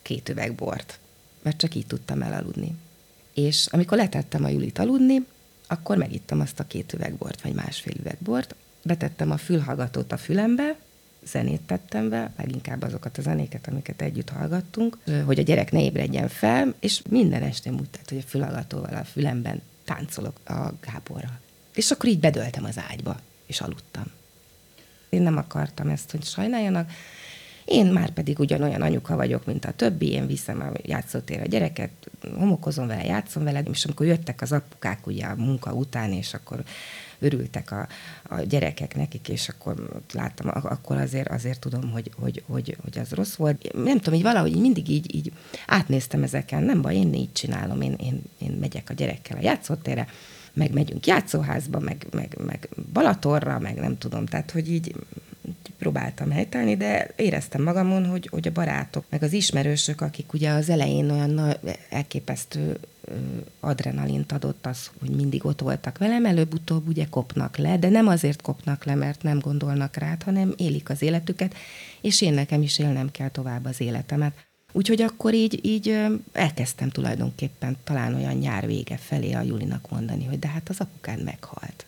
két 0.02 0.30
üveg 0.30 0.56
bort, 0.56 1.00
mert 1.42 1.58
csak 1.58 1.76
így 1.76 1.86
tudtam 1.86 2.22
elaludni. 2.22 2.76
És 3.34 3.68
amikor 3.72 3.98
letettem 3.98 4.44
a 4.44 4.50
Julit 4.50 4.80
aludni, 4.80 5.26
akkor 5.68 5.98
megittam 5.98 6.40
azt 6.40 6.60
a 6.60 6.68
két 6.68 6.94
üveg 6.94 7.14
bort, 7.14 7.42
vagy 7.42 7.54
másfél 7.54 7.96
üveg 8.00 8.18
bort, 8.20 8.56
betettem 8.84 9.32
a 9.32 9.38
fülhallgatót 9.38 10.12
a 10.12 10.18
fülembe, 10.18 10.76
zenét 11.24 11.62
tettem 11.62 12.10
be, 12.10 12.32
leginkább 12.38 12.82
azokat 12.82 13.18
a 13.18 13.22
zenéket, 13.22 13.68
amiket 13.68 14.02
együtt 14.02 14.30
hallgattunk, 14.30 14.98
hogy 15.26 15.40
a 15.40 15.44
gyerek 15.44 15.72
ne 15.72 15.82
ébredjen 15.82 16.28
fel, 16.28 16.74
és 16.80 17.02
minden 17.10 17.44
este 17.44 17.72
úgy 17.72 17.90
tett, 17.90 18.10
hogy 18.10 18.18
a 18.18 18.28
fülhallgatóval 18.28 18.94
a 18.94 19.04
fülemben 19.04 19.62
táncolok 19.84 20.40
a 20.50 20.74
Gáborral. 20.82 21.40
És 21.74 21.92
akkor 21.92 22.10
így 22.10 22.20
bedöltem 22.20 22.64
az 22.64 22.78
ágyba, 22.90 23.20
és 23.46 23.62
aludtam. 23.62 24.06
Én 25.10 25.22
nem 25.22 25.38
akartam 25.38 25.90
ezt, 25.90 26.12
hogy 26.12 26.24
sajnáljanak, 26.24 26.92
én 27.70 27.86
már 27.86 28.10
pedig 28.10 28.40
ugyanolyan 28.40 28.82
anyuka 28.82 29.16
vagyok, 29.16 29.46
mint 29.46 29.66
a 29.66 29.72
többi, 29.72 30.12
én 30.12 30.28
viszem 30.28 30.62
a 30.62 30.80
játszótérre 30.82 31.44
a 31.44 31.48
gyereket, 31.48 31.92
homokozom 32.38 32.88
vele, 32.88 33.04
játszom 33.04 33.44
vele, 33.44 33.60
és 33.72 33.86
amikor 33.86 34.06
jöttek 34.06 34.42
az 34.42 34.52
apukák 34.52 35.08
ugye 35.08 35.26
a 35.26 35.36
munka 35.36 35.74
után, 35.74 36.12
és 36.12 36.34
akkor 36.34 36.64
örültek 37.20 37.72
a, 37.72 37.88
a 38.24 38.42
gyerekek 38.42 38.96
nekik, 38.96 39.30
és 39.30 39.50
akkor 39.50 40.04
láttam, 40.14 40.48
akkor 40.64 40.98
azért, 40.98 41.30
azért 41.30 41.60
tudom, 41.60 41.92
hogy, 41.92 42.12
hogy, 42.16 42.44
hogy, 42.48 42.78
hogy 42.84 43.00
az 43.00 43.12
rossz 43.12 43.36
volt. 43.36 43.74
Nem 43.74 43.98
tudom, 43.98 44.14
hogy 44.14 44.24
valahogy 44.24 44.56
mindig 44.56 44.90
így, 44.90 45.16
így 45.16 45.32
átnéztem 45.66 46.24
ezeken, 46.24 46.64
nem 46.64 46.82
baj, 46.82 46.96
én 46.96 47.14
így 47.14 47.32
csinálom, 47.32 47.82
én, 47.82 47.94
én, 47.94 48.22
én 48.38 48.58
megyek 48.60 48.90
a 48.90 48.94
gyerekkel 48.94 49.38
a 49.38 49.42
játszótérre, 49.42 50.08
meg 50.54 50.74
megyünk 50.74 51.08
játszóházba, 51.08 51.80
meg, 51.80 52.08
meg, 52.12 52.38
meg 52.46 52.70
Balatorra, 52.94 53.60
meg 53.60 53.76
nem 53.76 53.98
tudom, 53.98 54.26
tehát 54.26 54.52
hogy 54.52 54.72
így 54.72 54.96
próbáltam 55.78 56.32
helytállni, 56.32 56.78
de 56.78 57.10
éreztem 57.16 57.64
magamon, 57.64 58.06
hogy, 58.06 58.28
hogy 58.32 58.48
a 58.48 58.52
barátok, 58.52 59.06
meg 59.10 59.24
az 59.24 59.34
ismerősök, 59.34 60.02
akik 60.02 60.34
ugye 60.34 60.50
az 60.50 60.70
elején 60.70 61.12
olyan 61.12 61.58
elképesztő 61.90 62.78
adrenalint 63.60 64.32
adott 64.32 64.66
az, 64.66 64.92
hogy 65.00 65.10
mindig 65.10 65.46
ott 65.46 65.62
voltak 65.62 65.98
velem, 65.98 66.26
előbb-utóbb 66.26 66.88
ugye 66.88 67.06
kopnak 67.10 67.58
le, 67.58 67.78
de 67.78 67.90
nem 67.90 68.08
azért 68.08 68.42
kopnak 68.42 68.86
le, 68.86 68.96
mert 68.96 69.24
nem 69.24 69.40
gondolnak 69.40 69.96
rá, 69.96 70.18
hanem 70.26 70.54
élik 70.58 70.90
az 70.90 71.02
életüket, 71.02 71.56
és 72.02 72.22
én 72.22 72.34
nekem 72.34 72.62
is 72.62 72.80
élnem 72.80 73.12
kell 73.12 73.30
tovább 73.30 73.66
az 73.66 73.82
életemet. 73.82 74.34
Úgyhogy 74.72 75.02
akkor 75.02 75.34
így, 75.34 75.66
így 75.66 76.00
elkezdtem 76.32 76.90
tulajdonképpen 76.90 77.78
talán 77.84 78.16
olyan 78.16 78.36
nyár 78.36 78.66
vége 78.66 78.98
felé 78.98 79.32
a 79.32 79.42
Julinak 79.42 79.90
mondani, 79.90 80.26
hogy 80.26 80.40
de 80.40 80.48
hát 80.48 80.70
az 80.70 80.80
apukád 80.80 81.24
meghalt. 81.24 81.86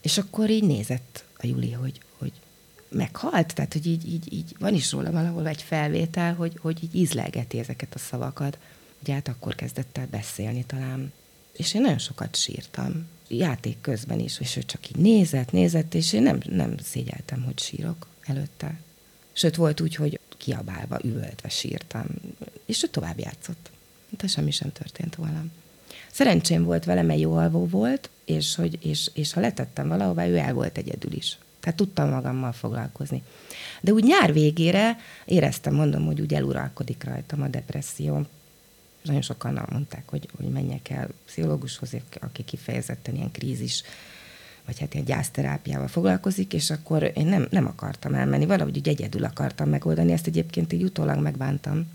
És 0.00 0.18
akkor 0.18 0.50
így 0.50 0.64
nézett 0.64 1.24
a 1.42 1.46
Juli, 1.46 1.70
hogy, 1.70 2.00
hogy 2.18 2.32
meghalt, 2.88 3.54
tehát 3.54 3.72
hogy 3.72 3.86
így, 3.86 4.12
így, 4.12 4.32
így 4.32 4.56
van 4.58 4.74
is 4.74 4.92
róla 4.92 5.10
valahol 5.10 5.46
egy 5.46 5.62
felvétel, 5.62 6.34
hogy, 6.34 6.58
hogy 6.60 6.82
így 6.82 6.94
ízlelgeti 6.94 7.58
ezeket 7.58 7.94
a 7.94 7.98
szavakat. 7.98 8.58
Ugye 9.02 9.14
hát 9.14 9.28
akkor 9.28 9.54
kezdett 9.54 9.98
el 9.98 10.06
beszélni 10.10 10.64
talán. 10.64 11.12
És 11.52 11.74
én 11.74 11.80
nagyon 11.80 11.98
sokat 11.98 12.36
sírtam, 12.36 13.06
játék 13.28 13.80
közben 13.80 14.18
is, 14.18 14.40
és 14.40 14.56
ő 14.56 14.62
csak 14.62 14.88
így 14.88 14.96
nézett, 14.96 15.52
nézett, 15.52 15.94
és 15.94 16.12
én 16.12 16.22
nem, 16.22 16.40
nem 16.48 16.74
szégyeltem, 16.78 17.42
hogy 17.42 17.58
sírok 17.58 18.06
előtte. 18.22 18.80
Sőt, 19.32 19.56
volt 19.56 19.80
úgy, 19.80 19.94
hogy 19.94 20.20
kiabálva, 20.36 20.98
üvöltve 21.04 21.48
sírtam, 21.48 22.06
és 22.64 22.82
ő 22.82 22.86
tovább 22.86 23.18
játszott. 23.18 23.70
De 24.08 24.26
semmi 24.26 24.50
sem 24.50 24.72
történt 24.72 25.14
volna. 25.14 25.44
Szerencsém 26.10 26.64
volt 26.64 26.84
vele, 26.84 27.02
mert 27.02 27.20
jó 27.20 27.36
alvó 27.36 27.66
volt, 27.66 28.10
és, 28.24 28.54
hogy, 28.54 28.86
és, 28.86 29.10
és 29.14 29.32
ha 29.32 29.40
letettem 29.40 29.88
valahová, 29.88 30.26
ő 30.26 30.36
el 30.36 30.54
volt 30.54 30.78
egyedül 30.78 31.12
is. 31.12 31.38
Tehát 31.60 31.76
tudtam 31.78 32.08
magammal 32.08 32.52
foglalkozni. 32.52 33.22
De 33.80 33.92
úgy 33.92 34.04
nyár 34.04 34.32
végére 34.32 34.96
éreztem, 35.24 35.74
mondom, 35.74 36.06
hogy 36.06 36.20
úgy 36.20 36.34
eluralkodik 36.34 37.04
rajtam 37.04 37.42
a 37.42 37.48
depresszió. 37.48 38.26
Nagyon 39.02 39.22
sokan 39.22 39.66
mondták, 39.70 40.08
hogy, 40.08 40.28
hogy 40.36 40.46
menjek 40.46 40.90
el 40.90 41.08
pszichológushoz, 41.26 41.96
aki 42.20 42.44
kifejezetten 42.44 43.14
ilyen 43.14 43.30
krízis, 43.30 43.82
vagy 44.66 44.78
hát 44.78 44.94
ilyen 44.94 45.06
gyászterápiával 45.06 45.88
foglalkozik, 45.88 46.52
és 46.52 46.70
akkor 46.70 47.12
én 47.14 47.26
nem, 47.26 47.46
nem 47.50 47.66
akartam 47.66 48.14
elmenni. 48.14 48.46
Valahogy 48.46 48.76
úgy 48.76 48.88
egyedül 48.88 49.24
akartam 49.24 49.68
megoldani, 49.68 50.12
ezt 50.12 50.26
egyébként 50.26 50.72
így 50.72 50.82
utólag 50.82 51.18
megbántam. 51.18 51.86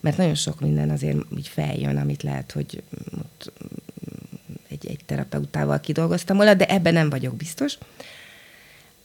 Mert 0.00 0.16
nagyon 0.16 0.34
sok 0.34 0.60
minden 0.60 0.90
azért 0.90 1.18
úgy 1.32 1.48
feljön, 1.48 1.96
amit 1.96 2.22
lehet, 2.22 2.52
hogy 2.52 2.82
egy, 4.90 5.00
terapeutával 5.06 5.80
kidolgoztam 5.80 6.36
volna, 6.36 6.54
de 6.54 6.66
ebben 6.66 6.92
nem 6.92 7.10
vagyok 7.10 7.36
biztos. 7.36 7.78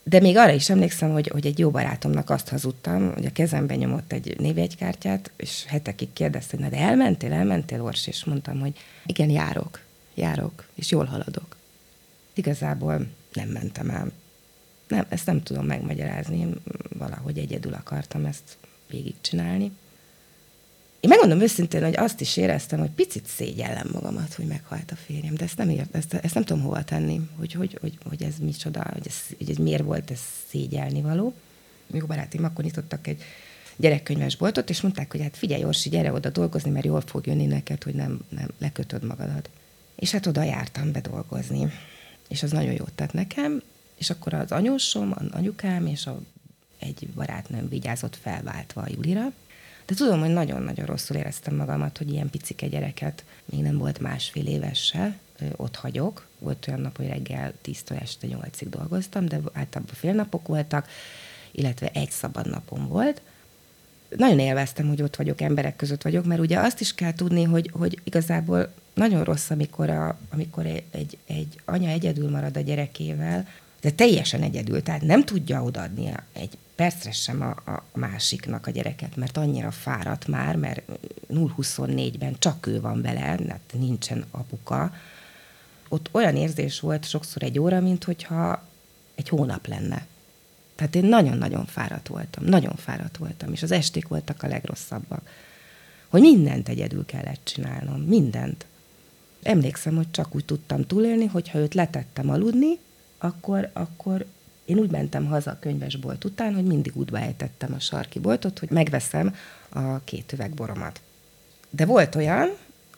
De 0.04 0.19
még 0.19 0.38
arra 0.38 0.52
is 0.52 0.69
emlékszem, 0.69 1.12
hogy, 1.12 1.28
hogy 1.28 1.45
egy 1.45 1.60
jó 1.60 1.69
barátomnak 1.69 2.30
azt 2.30 2.50
hazudtam, 2.50 3.13
hogy 3.13 3.26
a 3.26 3.32
kezembe 3.32 3.76
nyomott 3.76 4.12
egy 4.12 4.39
névjegykártyát, 4.39 5.32
és 5.36 5.63
hetekig 5.67 6.13
kérdezte, 6.13 6.56
hogy 6.56 6.65
na 6.65 6.71
de 6.71 6.78
elmentél, 6.78 7.34
elmentél, 7.34 7.82
Ors, 7.82 8.08
és 8.08 8.24
mondtam, 8.24 8.60
hogy 8.60 8.74
igen, 9.06 9.30
járok, 9.30 9.80
járok, 10.13 10.65
és 10.74 10.91
jól 10.91 11.06
haladok. 11.06 11.56
Igazából 12.34 13.08
nem 13.34 13.48
mentem 13.48 13.89
el. 13.89 14.12
Nem, 14.88 15.06
ezt 15.10 15.26
nem 15.26 15.43
tudom 15.43 15.65
megmagyarázni, 15.65 16.50
valahogy 16.98 17.38
egyedül 17.38 17.74
akartam 17.74 18.26
ezt 18.26 18.58
végigcsinálni. 18.89 19.71
Én 21.06 21.12
megmondom 21.12 21.41
őszintén, 21.41 21.84
hogy 21.84 21.96
azt 21.96 22.22
is 22.22 22.38
éreztem, 22.38 22.80
hogy 22.80 22.89
picit 22.89 23.26
szégyellem 23.26 23.89
magamat, 23.94 24.34
hogy 24.34 24.46
meghalt 24.46 24.91
a 24.91 24.96
férjem, 24.96 25.36
de 25.36 25.44
ezt 25.44 25.58
nem, 25.58 25.70
ért, 25.70 25.96
ezt, 25.96 26.13
ezt 26.13 26.34
nem 26.34 26.44
tudom 26.44 26.63
hova 26.63 26.84
tenni, 26.84 27.30
hogy, 27.38 27.54
hogy, 27.54 27.78
hogy, 27.82 27.98
hogy 28.04 28.24
ez 28.24 28.34
micsoda, 28.39 28.86
hogy 28.94 29.08
ez, 29.08 29.15
hogy 29.38 29.50
ez 29.50 29.56
miért 29.56 29.84
volt 29.84 30.12
ez 30.12 30.20
szégyelni 30.50 31.02
való. 31.02 31.34
Még 31.88 32.06
barátim 32.06 32.44
akkor 32.44 32.63
nyitottak 32.63 33.08
egy 33.08 33.24
gyerekkönyves 33.76 34.36
boltot, 34.36 34.70
és 34.70 34.82
mondták, 34.82 35.12
hogy 35.12 35.22
hát 35.22 35.38
figyelj, 35.38 35.63
Orsi, 35.63 35.89
gyere 35.89 36.12
oda 36.12 36.30
dolgozni, 36.30 36.72
mert 36.72 36.86
jól 36.86 37.02
fog 37.02 37.28
jönni 37.28 37.46
neked, 37.46 37.84
hogy 37.84 37.96
nem, 37.96 38.20
nem 38.30 38.48
lekötöd 38.58 39.04
magadat. 39.04 39.50
És 39.96 40.12
hát 40.12 40.26
oda 40.26 40.44
jártam 40.44 40.91
bedolgozni. 40.91 41.72
És 42.28 42.44
az 42.44 42.52
nagyon 42.52 42.74
jót 42.74 42.94
tett 42.96 43.13
nekem, 43.13 43.62
és 43.98 44.10
akkor 44.10 44.34
az 44.34 44.52
anyósom, 44.52 45.13
az 45.15 45.26
anyukám 45.32 45.86
és 45.86 46.06
a, 46.06 46.22
egy 46.80 47.08
barátnőm 47.15 47.70
vigyázott 47.70 48.15
felváltva 48.22 48.82
a 48.82 48.89
Julira, 48.89 49.34
de 49.86 49.95
tudom, 49.95 50.19
hogy 50.19 50.30
nagyon-nagyon 50.30 50.86
rosszul 50.86 51.17
éreztem 51.17 51.56
magamat, 51.56 51.98
hogy 51.98 52.12
ilyen 52.12 52.30
picike 52.30 52.67
gyereket, 52.67 53.24
még 53.45 53.62
nem 53.62 53.78
volt 53.78 54.00
másfél 54.00 54.48
éves 54.48 54.86
se, 54.86 55.17
ott 55.56 55.76
hagyok. 55.76 56.28
Volt 56.39 56.67
olyan 56.67 56.80
nap, 56.80 56.98
hogy 56.98 57.08
reggel 57.08 57.54
10-től 57.65 58.02
este 58.02 58.28
8-ig 58.28 58.67
dolgoztam, 58.69 59.26
de 59.26 59.36
általában 59.54 59.95
félnapok 59.95 60.48
voltak, 60.48 60.88
illetve 61.52 61.89
egy 61.93 62.12
szabad 62.12 62.50
napom 62.50 62.88
volt. 62.88 63.21
Nagyon 64.10 64.39
élveztem, 64.39 64.88
hogy 64.88 65.02
ott 65.02 65.15
vagyok, 65.15 65.41
emberek 65.41 65.76
között 65.76 66.02
vagyok, 66.02 66.26
mert 66.26 66.39
ugye 66.39 66.60
azt 66.60 66.80
is 66.80 66.95
kell 66.95 67.13
tudni, 67.13 67.43
hogy, 67.43 67.69
hogy 67.74 68.00
igazából 68.04 68.74
nagyon 68.93 69.24
rossz, 69.24 69.50
amikor, 69.50 69.89
a, 69.89 70.17
amikor 70.30 70.65
egy, 70.65 71.17
egy 71.28 71.62
anya 71.65 71.89
egyedül 71.89 72.30
marad 72.30 72.58
a 72.58 72.62
gyerekével, 72.62 73.48
de 73.86 73.91
teljesen 73.91 74.41
egyedül, 74.41 74.84
tehát 74.84 75.02
nem 75.02 75.24
tudja 75.24 75.63
odaadni 75.63 76.13
egy 76.34 76.58
percre 76.76 77.12
sem 77.12 77.41
a, 77.41 77.71
a 77.71 77.84
másiknak 77.93 78.67
a 78.67 78.71
gyereket, 78.71 79.15
mert 79.15 79.38
annyira 79.38 79.71
fáradt 79.71 80.28
már, 80.28 80.56
mert 80.56 80.82
0-24-ben 81.34 82.36
csak 82.39 82.67
ő 82.67 82.82
van 82.82 83.02
vele, 83.02 83.39
mert 83.48 83.74
nincsen 83.74 84.26
apuka. 84.32 84.93
Ott 85.88 86.10
olyan 86.12 86.36
érzés 86.36 86.80
volt 86.80 87.08
sokszor 87.08 87.43
egy 87.43 87.60
óra, 87.60 87.80
mint 87.80 88.04
hogyha 88.04 88.67
egy 89.15 89.30
hónap 89.30 89.67
lenne. 89.67 90.06
Tehát 90.76 90.95
én 90.95 91.06
nagyon-nagyon 91.06 91.65
fáradt 91.65 92.08
voltam, 92.08 92.43
nagyon 92.43 92.76
fáradt 92.76 93.17
voltam, 93.17 93.52
és 93.52 93.63
az 93.63 93.71
esték 93.71 94.08
voltak 94.08 94.43
a 94.43 94.48
legrosszabbak. 94.48 95.30
Hogy 96.08 96.21
mindent 96.21 96.69
egyedül 96.69 97.06
kellett 97.06 97.41
csinálnom, 97.43 98.02
mindent. 98.02 98.65
Emlékszem, 99.43 99.95
hogy 99.95 100.12
csak 100.12 100.36
úgy 100.36 100.45
tudtam 100.45 100.86
túlélni, 100.86 101.26
hogy 101.26 101.50
ha 101.50 101.60
őt 101.60 101.74
letettem 101.74 102.30
aludni, 102.30 102.80
akkor, 103.17 103.69
akkor 103.73 104.25
én 104.65 104.78
úgy 104.78 104.91
mentem 104.91 105.25
haza 105.25 105.51
a 105.51 105.60
könyvesbolt 105.60 106.23
után, 106.23 106.54
hogy 106.54 106.65
mindig 106.65 106.95
útba 106.95 107.19
ejtettem 107.19 107.73
a 107.73 107.80
sarki 107.80 108.19
boltot, 108.19 108.60
hogy 108.60 108.69
megveszem 108.69 109.36
a 109.69 109.99
két 110.04 110.34
üveg 110.34 110.54
boromat. 110.54 111.01
De 111.69 111.86
volt 111.86 112.15
olyan, 112.15 112.49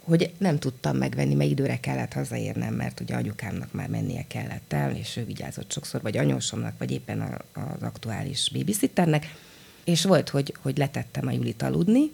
hogy 0.08 0.34
nem 0.38 0.60
tudtam 0.60 0.98
megvenni, 0.98 1.34
mert 1.34 1.50
időre 1.50 1.80
kellett 1.80 2.14
hazaérnem, 2.14 2.74
mert 2.74 3.00
ugye 3.00 3.16
anyukámnak 3.16 3.72
már 3.72 3.90
mennie 3.90 4.26
kellett 4.28 4.74
el, 4.74 4.96
és 4.96 5.18
ő 5.18 5.26
vigyázott 5.26 5.72
sokszor, 5.72 6.02
vagy 6.02 6.18
anyósomnak, 6.18 6.78
vagy 6.78 6.92
éppen 6.92 7.22
az 7.54 7.82
aktuális 7.82 8.50
babysitternek, 8.54 9.26
és 9.84 10.04
volt, 10.04 10.30
hogy, 10.30 10.56
hogy 10.62 10.78
letettem 10.78 11.28
a 11.28 11.32
Julit 11.32 11.62
aludni, 11.62 12.12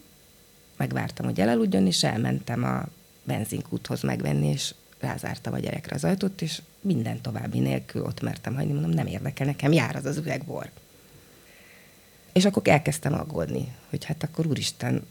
megvártam, 0.77 1.25
hogy 1.25 1.39
elaludjon, 1.39 1.85
és 1.85 2.03
elmentem 2.03 2.63
a 2.63 2.85
benzinkúthoz 3.23 4.01
megvenni, 4.01 4.47
és 4.47 4.73
rázártam 5.03 5.53
a 5.53 5.59
gyerekre 5.59 5.95
az 5.95 6.03
ajtót, 6.03 6.41
és 6.41 6.61
minden 6.81 7.21
további 7.21 7.59
nélkül 7.59 8.03
ott 8.03 8.21
mertem 8.21 8.55
hagyni, 8.55 8.73
mondom, 8.73 8.91
nem 8.91 9.07
érdekel, 9.07 9.45
nekem 9.45 9.71
jár 9.71 9.95
az 9.95 10.05
az 10.05 10.17
üvegbor. 10.17 10.71
És 12.33 12.45
akkor 12.45 12.67
elkezdtem 12.67 13.13
aggódni, 13.13 13.75
hogy 13.89 14.05
hát 14.05 14.23
akkor 14.23 14.47
úristen, 14.47 15.05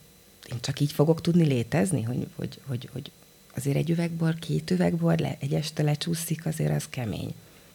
én 0.52 0.58
csak 0.60 0.80
így 0.80 0.92
fogok 0.92 1.20
tudni 1.20 1.44
létezni, 1.44 2.02
hogy, 2.02 2.26
hogy, 2.36 2.60
hogy, 2.66 2.88
hogy 2.92 3.10
azért 3.56 3.76
egy 3.76 3.90
üvegbor, 3.90 4.38
két 4.38 4.70
üvegbor 4.70 5.18
le, 5.18 5.36
egy 5.40 5.54
este 5.54 5.82
lecsúszik, 5.82 6.46
azért 6.46 6.74
az 6.74 6.88
kemény. 6.90 7.34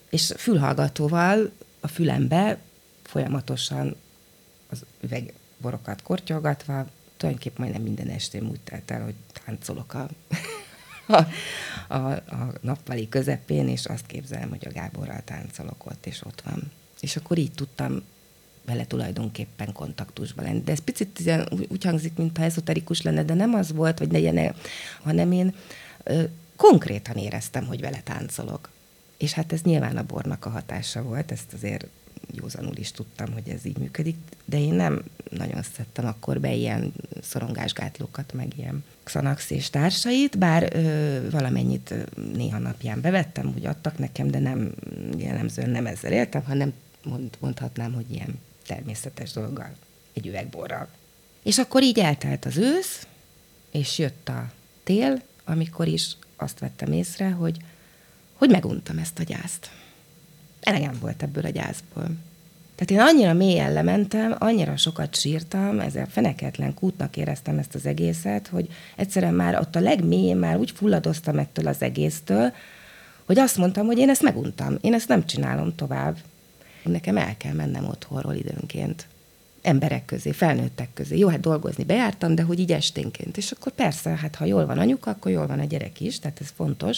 És 0.09 0.33
fülhallgatóval 0.37 1.51
a 1.79 1.87
fülembe 1.87 2.59
folyamatosan 3.03 3.95
az 4.69 4.85
üvegborokat 5.01 6.01
kortyolgatva, 6.01 6.87
tulajdonképpen 7.17 7.61
majdnem 7.61 7.83
minden 7.83 8.07
estén 8.07 8.49
úgy 8.49 8.59
telt 8.59 8.91
el, 8.91 9.03
hogy 9.03 9.15
táncolok 9.45 9.93
a 9.93 10.09
a, 11.07 11.21
a, 11.95 12.11
a 12.11 12.53
nappali 12.61 13.09
közepén, 13.09 13.67
és 13.67 13.85
azt 13.85 14.05
képzelem, 14.05 14.49
hogy 14.49 14.67
a 14.67 14.71
Gáborral 14.71 15.21
táncolok 15.25 15.85
ott, 15.85 16.05
és 16.05 16.25
ott 16.25 16.41
van. 16.41 16.71
És 16.99 17.15
akkor 17.15 17.37
így 17.37 17.51
tudtam 17.51 18.03
vele 18.65 18.85
tulajdonképpen 18.85 19.73
kontaktusban 19.73 20.45
lenni. 20.45 20.61
De 20.61 20.71
ez 20.71 20.79
picit 20.79 21.19
ilyen, 21.19 21.47
úgy 21.69 21.83
hangzik, 21.83 22.15
mintha 22.15 22.43
ezoterikus 22.43 23.01
lenne, 23.01 23.23
de 23.23 23.33
nem 23.33 23.53
az 23.53 23.71
volt, 23.71 23.99
vagy 23.99 24.11
legyen, 24.11 24.55
hanem 25.01 25.31
én 25.31 25.55
ö, 26.03 26.23
konkrétan 26.55 27.15
éreztem, 27.15 27.65
hogy 27.65 27.81
vele 27.81 28.01
táncolok. 28.03 28.69
És 29.17 29.33
hát 29.33 29.53
ez 29.53 29.61
nyilván 29.61 29.97
a 29.97 30.03
bornak 30.03 30.45
a 30.45 30.49
hatása 30.49 31.01
volt, 31.01 31.31
ezt 31.31 31.53
azért 31.53 31.87
józanul 32.31 32.75
is 32.75 32.91
tudtam, 32.91 33.33
hogy 33.33 33.49
ez 33.49 33.65
így 33.65 33.77
működik, 33.77 34.15
de 34.45 34.59
én 34.59 34.73
nem 34.73 35.03
nagyon 35.29 35.63
szedtem 35.75 36.05
akkor 36.05 36.39
be 36.39 36.53
ilyen 36.53 36.93
szorongásgátlókat, 37.21 38.33
meg 38.33 38.57
ilyen 38.57 38.83
Xanax 39.03 39.49
és 39.49 39.69
társait, 39.69 40.37
bár 40.37 40.75
ö, 40.75 41.29
valamennyit 41.29 41.93
néha 42.33 42.57
napján 42.57 43.01
bevettem, 43.01 43.53
úgy 43.55 43.65
adtak 43.65 43.97
nekem, 43.97 44.31
de 44.31 44.39
nem 44.39 44.71
jellemzően 45.17 45.69
nem 45.69 45.85
ezzel 45.85 46.11
éltem, 46.11 46.43
hanem 46.43 46.73
mond, 47.03 47.37
mondhatnám, 47.39 47.93
hogy 47.93 48.11
ilyen 48.11 48.39
természetes 48.67 49.31
dolggal, 49.31 49.75
egy 50.13 50.27
üvegborral. 50.27 50.87
És 51.43 51.57
akkor 51.57 51.83
így 51.83 51.99
eltelt 51.99 52.45
az 52.45 52.57
ősz, 52.57 53.07
és 53.71 53.97
jött 53.97 54.29
a 54.29 54.51
tél, 54.83 55.21
amikor 55.43 55.87
is 55.87 56.15
azt 56.35 56.59
vettem 56.59 56.91
észre, 56.91 57.29
hogy, 57.29 57.57
hogy 58.33 58.49
meguntam 58.49 58.97
ezt 58.97 59.19
a 59.19 59.23
gyászt 59.23 59.69
elegem 60.67 60.97
volt 60.99 61.23
ebből 61.23 61.45
a 61.45 61.49
gyászból. 61.49 62.07
Tehát 62.75 62.91
én 62.91 63.13
annyira 63.15 63.33
mélyen 63.33 63.73
lementem, 63.73 64.35
annyira 64.39 64.77
sokat 64.77 65.15
sírtam, 65.15 65.79
ezzel 65.79 66.07
feneketlen 66.07 66.73
kútnak 66.73 67.17
éreztem 67.17 67.57
ezt 67.57 67.75
az 67.75 67.85
egészet, 67.85 68.47
hogy 68.47 68.67
egyszerűen 68.95 69.33
már 69.33 69.59
ott 69.59 69.75
a 69.75 69.79
legmélyén 69.79 70.37
már 70.37 70.57
úgy 70.57 70.71
fulladoztam 70.71 71.37
ettől 71.37 71.67
az 71.67 71.81
egésztől, 71.81 72.53
hogy 73.25 73.39
azt 73.39 73.57
mondtam, 73.57 73.85
hogy 73.85 73.97
én 73.97 74.09
ezt 74.09 74.21
meguntam, 74.21 74.77
én 74.81 74.93
ezt 74.93 75.07
nem 75.07 75.25
csinálom 75.25 75.75
tovább. 75.75 76.17
Nekem 76.83 77.17
el 77.17 77.37
kell 77.37 77.53
mennem 77.53 77.87
otthonról 77.87 78.33
időnként. 78.33 79.07
Emberek 79.61 80.05
közé, 80.05 80.31
felnőttek 80.31 80.89
közé. 80.93 81.17
Jó, 81.17 81.27
hát 81.27 81.39
dolgozni 81.39 81.83
bejártam, 81.83 82.35
de 82.35 82.41
hogy 82.41 82.59
így 82.59 82.71
esténként. 82.71 83.37
És 83.37 83.51
akkor 83.51 83.71
persze, 83.71 84.09
hát 84.09 84.35
ha 84.35 84.45
jól 84.45 84.65
van 84.65 84.77
anyuka, 84.77 85.09
akkor 85.09 85.31
jól 85.31 85.47
van 85.47 85.59
a 85.59 85.65
gyerek 85.65 85.99
is, 85.99 86.19
tehát 86.19 86.41
ez 86.41 86.53
fontos. 86.55 86.97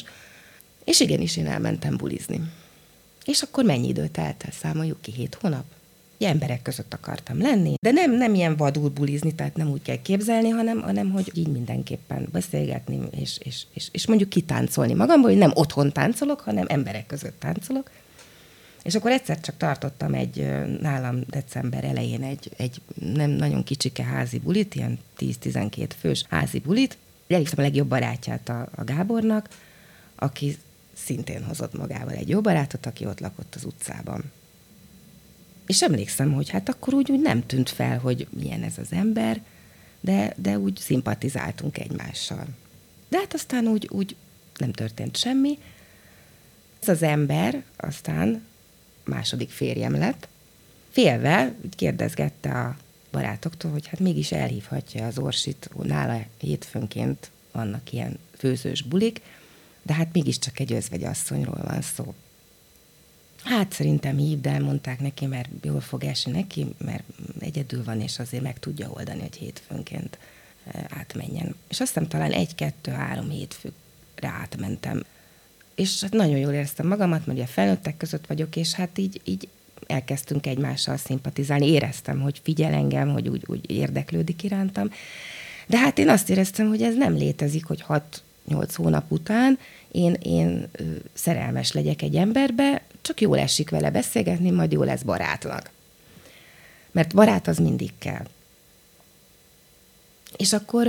És 0.84 1.00
igenis 1.00 1.38
én 1.38 1.48
elmentem 1.48 1.98
bulizni. 1.98 2.42
És 3.26 3.42
akkor 3.42 3.64
mennyi 3.64 3.88
időt 3.88 4.12
telt 4.12 4.44
el, 4.46 4.52
számoljuk 4.52 5.02
ki, 5.02 5.12
hét 5.12 5.38
hónap? 5.42 5.64
Ugye 6.20 6.30
emberek 6.30 6.62
között 6.62 6.94
akartam 6.94 7.42
lenni, 7.42 7.74
de 7.82 7.92
nem, 7.92 8.12
nem 8.12 8.34
ilyen 8.34 8.56
vadul 8.56 8.90
bulizni, 8.90 9.36
tehát 9.36 9.56
nem 9.56 9.70
úgy 9.70 9.82
kell 9.82 10.02
képzelni, 10.02 10.50
hanem, 10.50 10.82
hanem 10.82 11.12
hogy 11.12 11.32
így 11.34 11.48
mindenképpen 11.48 12.28
beszélgetni, 12.32 13.00
és, 13.12 13.38
és, 13.44 13.64
és, 13.74 13.88
és 13.92 14.08
mondjuk 14.08 14.30
kitáncolni 14.30 14.94
magamból, 14.94 15.30
hogy 15.30 15.40
nem 15.40 15.52
otthon 15.54 15.92
táncolok, 15.92 16.40
hanem 16.40 16.66
emberek 16.68 17.06
között 17.06 17.40
táncolok. 17.40 17.90
És 18.84 18.96
akkor 18.96 19.12
egyszer 19.12 19.40
csak 19.40 19.58
tartottam 19.58 20.14
egy, 20.14 20.50
nálam 20.82 21.24
december 21.28 21.84
elején 21.84 22.24
egy, 22.24 22.52
egy 22.58 22.82
nem 23.14 23.30
nagyon 23.30 23.64
kicsike 23.64 24.04
házi 24.04 24.40
bulit, 24.40 24.76
ilyen 24.76 25.00
10-12 25.20 25.90
fős 26.00 26.26
házi 26.30 26.60
bulit. 26.60 26.98
Elhívtam 27.28 27.60
a 27.60 27.68
legjobb 27.68 27.88
barátját 27.88 28.50
a, 28.50 28.68
a 28.76 28.84
Gábornak, 28.84 29.50
aki 30.16 30.58
szintén 31.06 31.44
hozott 31.44 31.78
magával 31.78 32.14
egy 32.14 32.30
jó 32.30 32.42
barátot, 32.42 32.86
aki 32.86 33.06
ott 33.06 33.20
lakott 33.20 33.56
az 33.56 33.66
utcában. 33.66 34.32
És 35.68 35.82
emlékszem, 35.82 36.34
hogy 36.34 36.50
hát 36.50 36.70
akkor 36.70 36.94
úgy, 36.94 37.12
úgy 37.12 37.22
nem 37.22 37.46
tűnt 37.46 37.70
fel, 37.70 38.00
hogy 38.00 38.28
milyen 38.30 38.64
ez 38.64 38.78
az 38.78 38.92
ember, 38.92 39.42
de, 40.02 40.34
de 40.38 40.60
úgy 40.60 40.78
szimpatizáltunk 40.78 41.78
egymással. 41.78 42.48
De 43.08 43.18
hát 43.18 43.34
aztán 43.34 43.68
úgy, 43.68 43.90
úgy 43.92 44.16
nem 44.58 44.72
történt 44.72 45.18
semmi. 45.18 45.58
Ez 46.82 46.88
az 46.88 47.02
ember 47.02 47.64
aztán 47.76 48.44
második 49.04 49.50
férjem 49.50 49.98
lett. 49.98 50.28
Félve 50.90 51.54
úgy 51.64 51.76
kérdezgette 51.76 52.52
a 52.52 52.78
barátoktól, 53.12 53.72
hogy 53.72 53.88
hát 53.88 54.00
mégis 54.00 54.32
elhívhatja 54.32 55.06
az 55.06 55.18
Orsit, 55.18 55.70
nála 55.84 56.26
hétfőnként 56.38 57.32
vannak 57.52 57.94
ilyen 57.94 58.20
főzős 58.38 58.82
bulik, 58.82 59.22
de 59.90 59.96
hát 59.96 60.14
mégiscsak 60.14 60.60
egy 60.60 60.74
özvegyasszonyról 60.74 61.62
van 61.64 61.82
szó. 61.82 62.14
Hát 63.44 63.74
szerintem 63.74 64.18
hív, 64.18 64.42
de 64.42 64.60
mondták 64.60 65.00
neki, 65.00 65.26
mert 65.26 65.50
jól 65.62 65.82
fog 65.82 66.04
esni 66.04 66.32
neki, 66.32 66.66
mert 66.78 67.04
egyedül 67.40 67.84
van, 67.84 68.02
és 68.02 68.20
azért 68.20 68.44
meg 68.44 68.60
tudja 68.60 68.90
oldani, 68.90 69.20
hogy 69.20 69.36
hétfőnként 69.36 70.18
eh, 70.72 70.84
átmenjen. 70.90 71.56
És 71.68 71.80
azt 71.80 71.94
hiszem 71.94 72.08
talán 72.08 72.32
egy, 72.32 72.56
kettő, 72.56 72.92
három 72.92 73.30
hétfőre 73.30 73.74
átmentem. 74.42 75.04
és 75.76 76.02
hát 76.02 76.14
nagyon 76.14 76.38
jól 76.38 76.54
éreztem 76.54 76.88
magamat, 76.88 77.26
mert 77.26 77.38
ugye 77.38 77.48
felnőttek 77.48 77.98
között 77.98 78.28
vagyok, 78.28 78.56
és 78.56 78.74
hát 78.74 78.98
így, 78.98 79.22
így 79.24 79.48
elkezdtünk 79.88 80.46
egymással 80.46 80.98
szimpatizálni. 80.98 81.68
Éreztem, 81.68 82.20
hogy 82.20 82.42
figyel 82.44 82.74
engem, 82.74 83.12
hogy 83.12 83.28
úgy, 83.28 83.44
úgy 83.46 83.72
érdeklődik 83.72 84.44
irántam. 84.44 84.92
De 85.68 85.78
hát 85.78 85.98
én 85.98 86.10
azt 86.10 86.30
éreztem, 86.30 86.68
hogy 86.68 86.82
ez 86.82 86.96
nem 86.96 87.14
létezik, 87.14 87.66
hogy 87.66 87.82
6-8 88.50 88.70
hónap 88.76 89.12
után 89.12 89.60
én, 89.92 90.14
én 90.14 90.70
szerelmes 91.14 91.72
legyek 91.72 92.02
egy 92.02 92.16
emberbe, 92.16 92.82
csak 93.02 93.22
jól 93.22 93.40
esik 93.40 93.70
vele 93.70 93.92
beszélgetni, 93.92 94.50
majd 94.50 94.72
jó 94.72 94.84
lesz 94.84 95.02
barátlag. 95.02 95.62
Mert 96.92 97.16
barát 97.16 97.48
az 97.48 97.58
mindig 97.58 97.92
kell. 97.98 98.28
És 100.38 100.54
akkor 100.54 100.88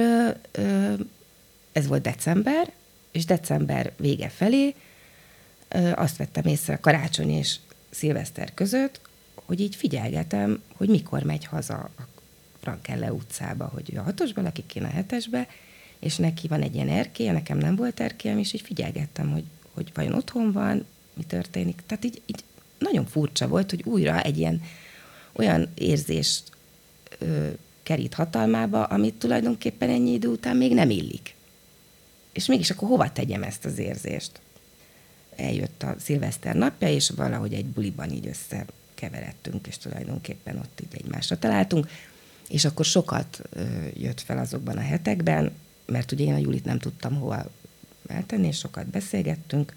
ez 1.73 1.87
volt 1.87 2.03
december, 2.03 2.73
és 3.11 3.25
december 3.25 3.93
vége 3.97 4.29
felé 4.29 4.75
azt 5.95 6.17
vettem 6.17 6.47
észre 6.47 6.77
karácsony 6.77 7.31
és 7.31 7.57
szilveszter 7.91 8.55
között, 8.55 9.01
hogy 9.45 9.61
így 9.61 9.75
figyelgetem, 9.75 10.63
hogy 10.77 10.89
mikor 10.89 11.23
megy 11.23 11.45
haza 11.45 11.75
a 11.75 12.03
Frankelle 12.61 13.13
utcába, 13.13 13.71
hogy 13.75 13.95
ő 13.95 13.99
a 13.99 14.03
hatosban 14.03 14.45
lakik, 14.45 14.75
én 14.75 14.85
a 14.85 14.89
hetesbe, 14.89 15.49
és 16.01 16.17
neki 16.17 16.49
van 16.49 16.63
egy 16.63 16.75
ilyen 16.75 16.89
erkélye, 16.89 17.33
nekem 17.33 17.59
nem 17.59 17.77
volt 17.77 18.01
erkélyem, 18.01 18.39
és 18.39 18.53
így 18.53 18.61
figyelgettem, 18.61 19.31
hogy, 19.31 19.45
hogy 19.73 19.91
vajon 19.95 20.15
otthon 20.15 20.53
van, 20.53 20.87
mi 21.15 21.23
történik. 21.23 21.83
Tehát 21.87 22.05
így, 22.05 22.23
így 22.27 22.45
nagyon 22.79 23.07
furcsa 23.07 23.49
volt, 23.49 23.71
hogy 23.71 23.83
újra 23.85 24.23
egy 24.23 24.39
ilyen 24.39 24.63
olyan 25.33 25.69
érzést 25.75 26.43
ö, 27.19 27.49
kerít 27.83 28.15
hatalmába, 28.15 28.85
amit 28.85 29.15
tulajdonképpen 29.15 29.91
ennyi 29.91 30.13
idő 30.13 30.29
után 30.29 30.57
még 30.57 30.75
nem 30.75 30.91
illik. 30.91 31.35
És 32.33 32.47
mégis 32.47 32.71
akkor 32.71 32.89
hova 32.89 33.13
tegyem 33.13 33.43
ezt 33.43 33.65
az 33.65 33.79
érzést? 33.79 34.41
Eljött 35.37 35.83
a 35.83 35.95
szilveszter 35.99 36.55
napja, 36.55 36.89
és 36.89 37.11
valahogy 37.11 37.53
egy 37.53 37.65
buliban 37.65 38.11
így 38.11 38.27
összekeveredtünk, 38.27 39.67
és 39.67 39.79
tulajdonképpen 39.79 40.57
ott 40.57 40.81
így 40.83 41.03
egymásra 41.03 41.39
találtunk. 41.39 41.89
És 42.49 42.65
akkor 42.65 42.85
sokat 42.85 43.41
ö, 43.51 43.63
jött 43.95 44.21
fel 44.21 44.39
azokban 44.39 44.77
a 44.77 44.81
hetekben, 44.81 45.53
mert 45.91 46.13
ugye 46.13 46.25
én 46.25 46.35
a 46.35 46.39
Julit 46.39 46.65
nem 46.65 46.79
tudtam 46.79 47.15
hova 47.15 47.51
eltenni, 48.07 48.47
és 48.47 48.59
sokat 48.59 48.87
beszélgettünk, 48.87 49.77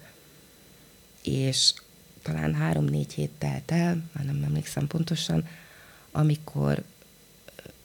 és 1.22 1.74
talán 2.22 2.54
három-négy 2.54 3.12
hét 3.12 3.30
telt 3.38 3.70
el, 3.70 4.10
már 4.12 4.24
nem 4.24 4.42
emlékszem 4.42 4.86
pontosan, 4.86 5.48
amikor 6.12 6.82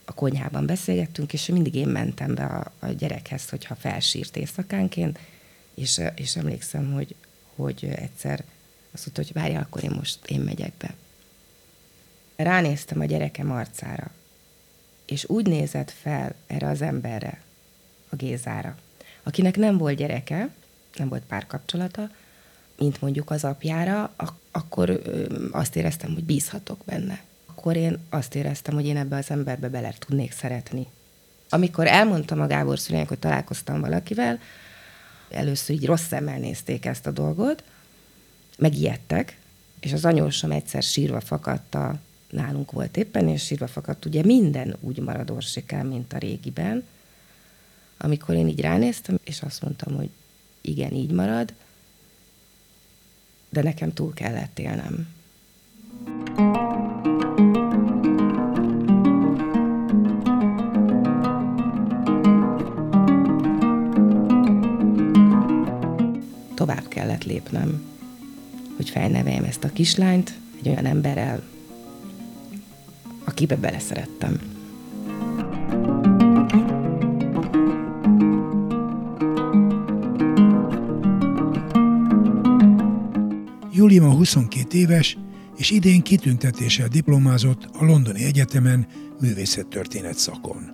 a 0.05 0.13
konyhában 0.13 0.65
beszélgettünk, 0.65 1.33
és 1.33 1.45
mindig 1.45 1.75
én 1.75 1.87
mentem 1.87 2.35
be 2.35 2.45
a, 2.45 2.71
a 2.79 2.87
gyerekhez, 2.87 3.49
hogyha 3.49 3.75
felsírt 3.75 4.37
éjszakánként, 4.37 5.19
és, 5.73 6.01
és 6.15 6.35
emlékszem, 6.35 6.93
hogy, 6.93 7.15
hogy 7.55 7.85
egyszer 7.85 8.43
azt 8.91 9.05
mondta, 9.05 9.21
hogy 9.21 9.41
várja, 9.41 9.59
akkor 9.59 9.83
én 9.83 9.91
most 9.91 10.25
én 10.25 10.39
megyek 10.39 10.73
be. 10.77 10.93
Ránéztem 12.35 12.99
a 12.99 13.05
gyerekem 13.05 13.51
arcára, 13.51 14.11
és 15.05 15.29
úgy 15.29 15.47
nézett 15.47 15.91
fel 15.91 16.35
erre 16.47 16.67
az 16.67 16.81
emberre, 16.81 17.41
a 18.09 18.15
Gézára, 18.15 18.75
akinek 19.23 19.57
nem 19.57 19.77
volt 19.77 19.97
gyereke, 19.97 20.49
nem 20.97 21.09
volt 21.09 21.23
párkapcsolata, 21.27 22.09
mint 22.77 23.01
mondjuk 23.01 23.31
az 23.31 23.43
apjára, 23.43 24.13
ak- 24.15 24.39
akkor 24.51 25.01
azt 25.51 25.75
éreztem, 25.75 26.13
hogy 26.13 26.23
bízhatok 26.23 26.79
benne. 26.85 27.23
Akkor 27.45 27.75
én 27.75 27.97
azt 28.09 28.35
éreztem, 28.35 28.73
hogy 28.73 28.85
én 28.85 28.97
ebbe 28.97 29.17
az 29.17 29.29
emberbe 29.29 29.69
bele 29.69 29.93
tudnék 29.99 30.31
szeretni. 30.31 30.87
Amikor 31.49 31.87
elmondtam 31.87 32.41
a 32.41 32.47
Gábor 32.47 32.79
szüleinek, 32.79 33.07
hogy 33.09 33.19
találkoztam 33.19 33.81
valakivel, 33.81 34.39
először 35.29 35.75
így 35.75 35.85
rossz 35.85 36.07
szemmel 36.07 36.37
nézték 36.37 36.85
ezt 36.85 37.07
a 37.07 37.11
dolgot, 37.11 37.63
megijedtek, 38.57 39.37
és 39.79 39.93
az 39.93 40.05
anyósom 40.05 40.51
egyszer 40.51 40.83
sírva 40.83 41.19
fakadt 41.19 41.75
a, 41.75 41.95
nálunk 42.29 42.71
volt 42.71 42.97
éppen, 42.97 43.27
és 43.27 43.45
sírva 43.45 43.67
fakadt, 43.67 44.05
ugye 44.05 44.23
minden 44.25 44.75
úgy 44.79 44.99
marad 44.99 45.31
orsikán, 45.31 45.85
mint 45.85 46.13
a 46.13 46.17
régiben, 46.17 46.83
amikor 48.01 48.35
én 48.35 48.47
így 48.47 48.61
ránéztem, 48.61 49.19
és 49.23 49.41
azt 49.41 49.61
mondtam, 49.61 49.95
hogy 49.95 50.09
igen, 50.61 50.93
így 50.93 51.11
marad, 51.11 51.53
de 53.49 53.61
nekem 53.61 53.93
túl 53.93 54.13
kellett 54.13 54.59
élnem. 54.59 55.07
Tovább 66.55 66.87
kellett 66.87 67.23
lépnem, 67.23 67.83
hogy 68.75 68.89
felneveljem 68.89 69.43
ezt 69.43 69.63
a 69.63 69.69
kislányt 69.73 70.33
egy 70.59 70.69
olyan 70.69 70.85
emberrel, 70.85 71.43
akibe 73.23 73.55
beleszerettem. 73.55 74.58
Ma 83.97 84.11
22 84.11 84.77
éves, 84.77 85.17
és 85.57 85.69
idén 85.69 86.01
kitüntetéssel 86.01 86.87
diplomázott 86.87 87.63
a 87.63 87.85
Londoni 87.85 88.23
Egyetemen 88.23 88.87
művészettörténet 89.19 90.17
szakon. 90.17 90.71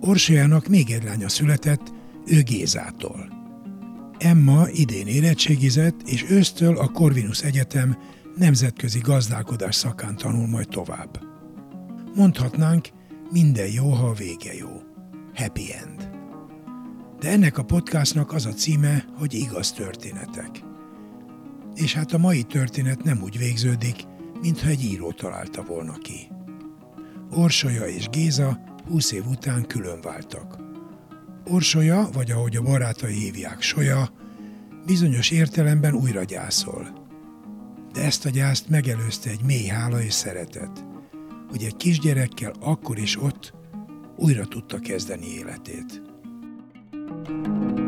Orsolyának 0.00 0.66
még 0.66 0.90
egy 0.90 1.04
lánya 1.04 1.28
született, 1.28 1.92
ő 2.26 2.42
Gézától. 2.42 3.28
Emma 4.18 4.68
idén 4.72 5.06
érettségizett, 5.06 6.00
és 6.06 6.24
ősztől 6.30 6.78
a 6.78 6.88
Corvinus 6.88 7.42
Egyetem 7.42 7.96
nemzetközi 8.36 8.98
gazdálkodás 8.98 9.74
szakán 9.74 10.16
tanul 10.16 10.46
majd 10.46 10.68
tovább. 10.68 11.20
Mondhatnánk, 12.14 12.88
minden 13.30 13.72
jó, 13.72 13.90
ha 13.90 14.06
a 14.06 14.14
vége 14.14 14.54
jó. 14.54 14.82
Happy 15.34 15.72
end. 15.84 16.10
De 17.20 17.28
ennek 17.28 17.58
a 17.58 17.64
podcastnak 17.64 18.32
az 18.32 18.46
a 18.46 18.52
címe, 18.52 19.04
hogy 19.18 19.34
igaz 19.34 19.72
történetek 19.72 20.67
és 21.78 21.94
hát 21.94 22.12
a 22.12 22.18
mai 22.18 22.42
történet 22.42 23.02
nem 23.02 23.22
úgy 23.22 23.38
végződik, 23.38 23.96
mintha 24.40 24.68
egy 24.68 24.84
író 24.84 25.12
találta 25.12 25.62
volna 25.62 25.98
ki. 25.98 26.28
Orsolya 27.30 27.86
és 27.86 28.08
Géza 28.08 28.60
20 28.88 29.12
év 29.12 29.26
után 29.26 29.66
külön 29.66 30.00
váltak. 30.00 30.56
Orsolya, 31.44 32.08
vagy 32.12 32.30
ahogy 32.30 32.56
a 32.56 32.62
barátai 32.62 33.14
hívják, 33.14 33.62
Solya, 33.62 34.10
bizonyos 34.86 35.30
értelemben 35.30 35.94
újra 35.94 36.24
gyászol. 36.24 37.06
De 37.92 38.02
ezt 38.02 38.26
a 38.26 38.30
gyászt 38.30 38.68
megelőzte 38.68 39.30
egy 39.30 39.42
mély 39.42 39.66
hála 39.66 40.02
és 40.02 40.12
szeretet, 40.12 40.84
hogy 41.50 41.62
egy 41.62 41.76
kisgyerekkel 41.76 42.52
akkor 42.60 42.98
is 42.98 43.22
ott 43.22 43.54
újra 44.16 44.46
tudta 44.46 44.78
kezdeni 44.78 45.26
életét. 45.26 46.02
Mindenkinek 47.08 47.28
vannak 47.28 47.87